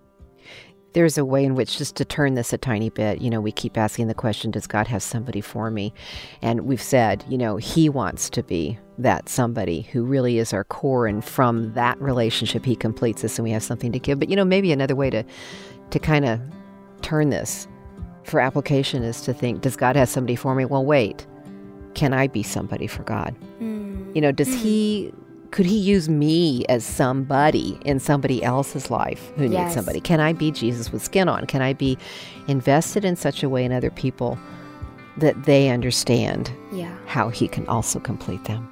There's 0.93 1.17
a 1.17 1.25
way 1.25 1.45
in 1.45 1.55
which 1.55 1.79
just 1.79 1.97
to 1.97 2.05
turn 2.05 2.35
this 2.35 2.53
a 2.53 2.59
tiny 2.59 2.91
bit, 2.91 3.21
you 3.21 3.31
know, 3.31 3.41
we 3.41 3.53
keep 3.53 3.79
asking 3.79 4.09
the 4.09 4.15
question, 4.15 4.51
does 4.51 4.67
God 4.67 4.87
have 4.89 5.03
somebody 5.03 5.41
for 5.41 5.71
me? 5.71 5.95
And 6.43 6.63
we've 6.63 6.83
said, 6.83 7.25
you 7.29 7.39
know, 7.39 7.57
He 7.57 7.89
wants 7.89 8.29
to 8.31 8.43
be 8.43 8.79
that 8.99 9.29
somebody 9.29 9.83
who 9.83 10.05
really 10.05 10.39
is 10.39 10.53
our 10.53 10.65
core. 10.65 11.07
And 11.07 11.25
from 11.25 11.73
that 11.75 12.01
relationship, 12.01 12.65
He 12.65 12.77
completes 12.77 13.25
us 13.25 13.39
and 13.39 13.45
we 13.45 13.51
have 13.53 13.63
something 13.63 13.93
to 13.93 13.99
give. 13.99 14.19
But, 14.19 14.29
you 14.29 14.37
know, 14.37 14.45
maybe 14.45 14.71
another 14.73 14.97
way 14.97 15.11
to, 15.11 15.25
to 15.91 15.99
kind 15.99 16.25
of 16.25 16.41
turn 17.01 17.31
this 17.31 17.67
for 18.25 18.41
application 18.41 19.03
is 19.03 19.23
to 19.23 19.33
think, 19.33 19.63
does 19.63 19.77
God 19.77 19.97
have 19.97 20.09
somebody 20.09 20.37
for 20.37 20.55
me? 20.55 20.65
Well, 20.65 20.85
wait, 20.85 21.27
can 21.95 22.13
I 22.13 22.29
be 22.29 22.43
somebody 22.43 22.87
for 22.87 23.03
God? 23.03 23.35
Mm. 23.61 24.15
You 24.15 24.21
know, 24.21 24.33
does 24.33 24.49
mm-hmm. 24.49 24.59
He 24.59 25.13
could 25.53 25.67
he 25.67 25.77
use 25.79 26.09
me 26.09 26.65
as 26.71 26.83
somebody 26.85 27.79
in 27.85 28.01
somebody 28.01 28.43
else's 28.43 28.91
life 28.91 29.31
who 29.37 29.47
needs 29.49 29.75
somebody? 29.75 30.01
Can 30.01 30.19
I 30.19 30.33
be 30.33 30.51
Jesus 30.51 30.91
with 30.91 31.05
skin 31.05 31.29
on? 31.29 31.47
Can 31.47 31.61
I 31.61 31.75
be 31.75 31.97
invested 32.49 33.05
in 33.05 33.17
such 33.17 33.43
a 33.43 33.49
way 33.51 33.63
in 33.65 33.71
other 33.71 33.91
people 33.91 34.39
that 35.19 35.45
they 35.45 35.69
understand 35.69 36.51
Yeah. 36.73 36.97
how 37.07 37.29
he 37.29 37.49
can 37.49 37.67
also 37.69 38.01
complete 38.01 38.43
them? 38.45 38.67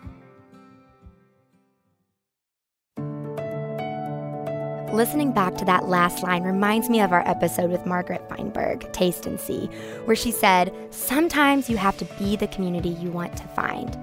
Listening 4.94 5.32
back 5.32 5.56
to 5.58 5.64
that 5.66 5.86
last 5.88 6.22
line 6.22 6.42
reminds 6.42 6.88
me 6.88 7.00
of 7.00 7.12
our 7.12 7.26
episode 7.28 7.70
with 7.70 7.84
Margaret 7.86 8.26
Feinberg, 8.28 8.90
Taste 8.92 9.26
and 9.26 9.38
See, 9.38 9.66
where 10.06 10.16
she 10.16 10.32
said, 10.32 10.72
Sometimes 10.90 11.68
you 11.70 11.76
have 11.76 11.96
to 11.98 12.06
be 12.18 12.36
the 12.36 12.48
community 12.48 12.88
you 12.88 13.10
want 13.10 13.36
to 13.36 13.44
find. 13.48 13.96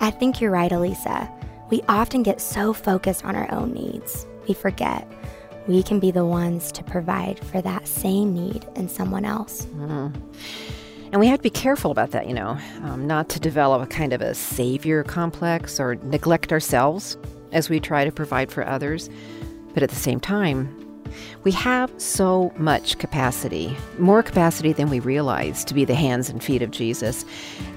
I 0.00 0.10
think 0.10 0.40
you're 0.40 0.50
right, 0.50 0.72
Elisa. 0.72 1.30
We 1.70 1.82
often 1.88 2.22
get 2.22 2.40
so 2.40 2.72
focused 2.72 3.24
on 3.24 3.34
our 3.34 3.52
own 3.52 3.72
needs, 3.72 4.26
we 4.46 4.54
forget 4.54 5.06
we 5.66 5.82
can 5.82 5.98
be 5.98 6.10
the 6.10 6.24
ones 6.24 6.70
to 6.72 6.84
provide 6.84 7.44
for 7.46 7.60
that 7.60 7.88
same 7.88 8.32
need 8.34 8.66
in 8.76 8.88
someone 8.88 9.24
else. 9.24 9.66
And 11.12 11.20
we 11.20 11.26
have 11.28 11.38
to 11.38 11.42
be 11.42 11.50
careful 11.50 11.90
about 11.90 12.10
that, 12.12 12.28
you 12.28 12.34
know, 12.34 12.58
um, 12.82 13.06
not 13.06 13.28
to 13.30 13.40
develop 13.40 13.82
a 13.82 13.86
kind 13.86 14.12
of 14.12 14.20
a 14.20 14.34
savior 14.34 15.02
complex 15.02 15.80
or 15.80 15.96
neglect 15.96 16.52
ourselves 16.52 17.16
as 17.52 17.70
we 17.70 17.80
try 17.80 18.04
to 18.04 18.12
provide 18.12 18.50
for 18.50 18.66
others. 18.66 19.08
But 19.72 19.82
at 19.82 19.90
the 19.90 19.96
same 19.96 20.20
time, 20.20 20.82
we 21.44 21.52
have 21.52 21.92
so 22.00 22.52
much 22.56 22.98
capacity, 22.98 23.76
more 23.98 24.22
capacity 24.22 24.72
than 24.72 24.90
we 24.90 25.00
realize, 25.00 25.64
to 25.64 25.74
be 25.74 25.84
the 25.84 25.94
hands 25.94 26.28
and 26.28 26.42
feet 26.42 26.62
of 26.62 26.70
Jesus. 26.70 27.24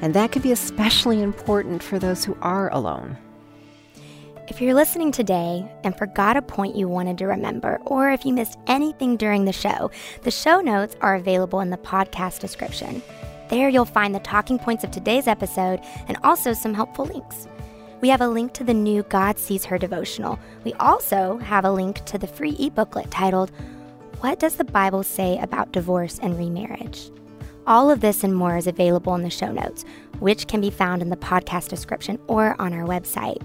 And 0.02 0.14
that 0.16 0.32
can 0.32 0.42
be 0.42 0.52
especially 0.52 1.22
important 1.22 1.84
for 1.84 2.00
those 2.00 2.26
who 2.26 2.36
are 2.42 2.72
alone. 2.74 3.18
If 4.50 4.60
you're 4.60 4.74
listening 4.74 5.12
today 5.12 5.72
and 5.84 5.96
forgot 5.96 6.36
a 6.36 6.42
point 6.42 6.76
you 6.76 6.88
wanted 6.88 7.20
to 7.20 7.28
remember, 7.28 7.80
or 7.86 8.10
if 8.10 8.26
you 8.26 8.34
missed 8.34 8.58
anything 8.66 9.16
during 9.16 9.46
the 9.46 9.54
show, 9.54 9.92
the 10.24 10.32
show 10.32 10.60
notes 10.60 10.96
are 11.02 11.14
available 11.14 11.60
in 11.60 11.70
the 11.70 11.78
podcast 11.78 12.40
description. 12.40 13.04
There 13.50 13.70
you'll 13.70 13.86
find 13.86 14.14
the 14.14 14.20
talking 14.20 14.58
points 14.58 14.84
of 14.84 14.90
today's 14.90 15.28
episode 15.28 15.82
and 16.08 16.18
also 16.24 16.54
some 16.54 16.74
helpful 16.74 17.06
links. 17.06 17.48
We 18.02 18.10
have 18.10 18.22
a 18.22 18.28
link 18.28 18.54
to 18.54 18.64
the 18.64 18.74
new 18.74 19.04
God 19.04 19.38
Sees 19.38 19.66
Her 19.66 19.78
devotional. 19.78 20.40
We 20.64 20.74
also 20.74 21.38
have 21.38 21.64
a 21.64 21.72
link 21.72 22.04
to 22.06 22.18
the 22.18 22.28
free 22.28 22.56
ebooklet 22.56 23.08
titled, 23.12 23.52
What 24.22 24.40
Does 24.40 24.56
the 24.56 24.64
Bible 24.64 25.04
Say 25.04 25.38
About 25.38 25.72
Divorce 25.74 26.18
and 26.24 26.36
Remarriage? 26.36 27.12
All 27.68 27.92
of 27.92 28.02
this 28.02 28.24
and 28.24 28.36
more 28.36 28.58
is 28.58 28.66
available 28.66 29.14
in 29.14 29.22
the 29.22 29.30
show 29.30 29.52
notes, 29.52 29.86
which 30.18 30.48
can 30.48 30.60
be 30.60 30.72
found 30.72 31.04
in 31.04 31.12
the 31.12 31.18
podcast 31.18 31.68
description 31.68 32.20
or 32.26 32.60
on 32.60 32.74
our 32.74 32.88
website 32.88 33.44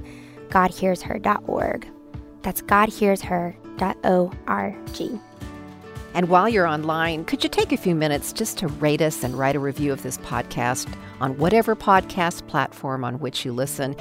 godhearsher.org. 0.54 1.86
That's 2.42 2.62
godhearsher.org. 2.62 5.20
And 6.14 6.28
while 6.28 6.48
you're 6.48 6.68
online, 6.68 7.24
could 7.24 7.42
you 7.42 7.50
take 7.50 7.72
a 7.72 7.76
few 7.76 7.96
minutes 7.96 8.32
just 8.32 8.56
to 8.58 8.68
rate 8.68 9.02
us 9.02 9.24
and 9.24 9.36
write 9.36 9.56
a 9.56 9.60
review 9.60 9.92
of 9.92 10.04
this 10.04 10.18
podcast 10.18 10.88
on 11.20 11.36
whatever 11.38 11.74
podcast 11.74 12.46
platform 12.46 13.04
on 13.04 13.18
which 13.18 13.44
you 13.44 13.52
listen? 13.52 13.96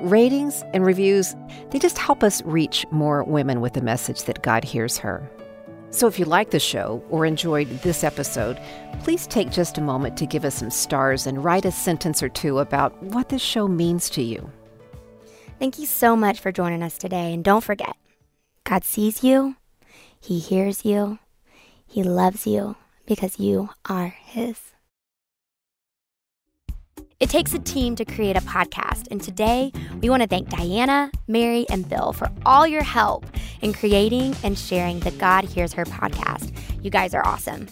Ratings 0.00 0.64
and 0.72 0.86
reviews, 0.86 1.36
they 1.70 1.78
just 1.78 1.98
help 1.98 2.22
us 2.22 2.40
reach 2.44 2.86
more 2.90 3.22
women 3.22 3.60
with 3.60 3.74
the 3.74 3.82
message 3.82 4.22
that 4.22 4.42
God 4.42 4.64
hears 4.64 4.96
her. 4.96 5.30
So 5.90 6.06
if 6.06 6.18
you 6.18 6.24
like 6.24 6.52
the 6.52 6.58
show 6.58 7.04
or 7.10 7.26
enjoyed 7.26 7.68
this 7.82 8.02
episode, 8.02 8.58
please 9.02 9.26
take 9.26 9.50
just 9.50 9.76
a 9.76 9.82
moment 9.82 10.16
to 10.18 10.26
give 10.26 10.46
us 10.46 10.54
some 10.54 10.70
stars 10.70 11.26
and 11.26 11.44
write 11.44 11.66
a 11.66 11.70
sentence 11.70 12.22
or 12.22 12.30
two 12.30 12.60
about 12.60 13.02
what 13.02 13.28
this 13.28 13.42
show 13.42 13.68
means 13.68 14.08
to 14.10 14.22
you. 14.22 14.50
Thank 15.58 15.80
you 15.80 15.86
so 15.86 16.14
much 16.14 16.38
for 16.38 16.52
joining 16.52 16.84
us 16.84 16.96
today. 16.96 17.34
And 17.34 17.42
don't 17.42 17.64
forget, 17.64 17.96
God 18.62 18.84
sees 18.84 19.24
you, 19.24 19.56
He 20.20 20.38
hears 20.38 20.84
you, 20.84 21.18
He 21.84 22.04
loves 22.04 22.46
you 22.46 22.76
because 23.06 23.40
you 23.40 23.70
are 23.88 24.08
His. 24.08 24.56
It 27.18 27.30
takes 27.30 27.52
a 27.52 27.58
team 27.58 27.96
to 27.96 28.04
create 28.04 28.36
a 28.36 28.40
podcast, 28.40 29.08
and 29.10 29.20
today 29.20 29.72
we 30.00 30.08
want 30.08 30.22
to 30.22 30.28
thank 30.28 30.48
Diana, 30.48 31.10
Mary, 31.26 31.66
and 31.68 31.88
Bill 31.88 32.12
for 32.12 32.30
all 32.46 32.64
your 32.64 32.84
help 32.84 33.26
in 33.60 33.72
creating 33.72 34.36
and 34.44 34.56
sharing 34.56 35.00
the 35.00 35.10
God 35.10 35.42
Hears 35.42 35.72
Her 35.72 35.84
podcast. 35.84 36.56
You 36.84 36.90
guys 36.90 37.14
are 37.14 37.26
awesome. 37.26 37.66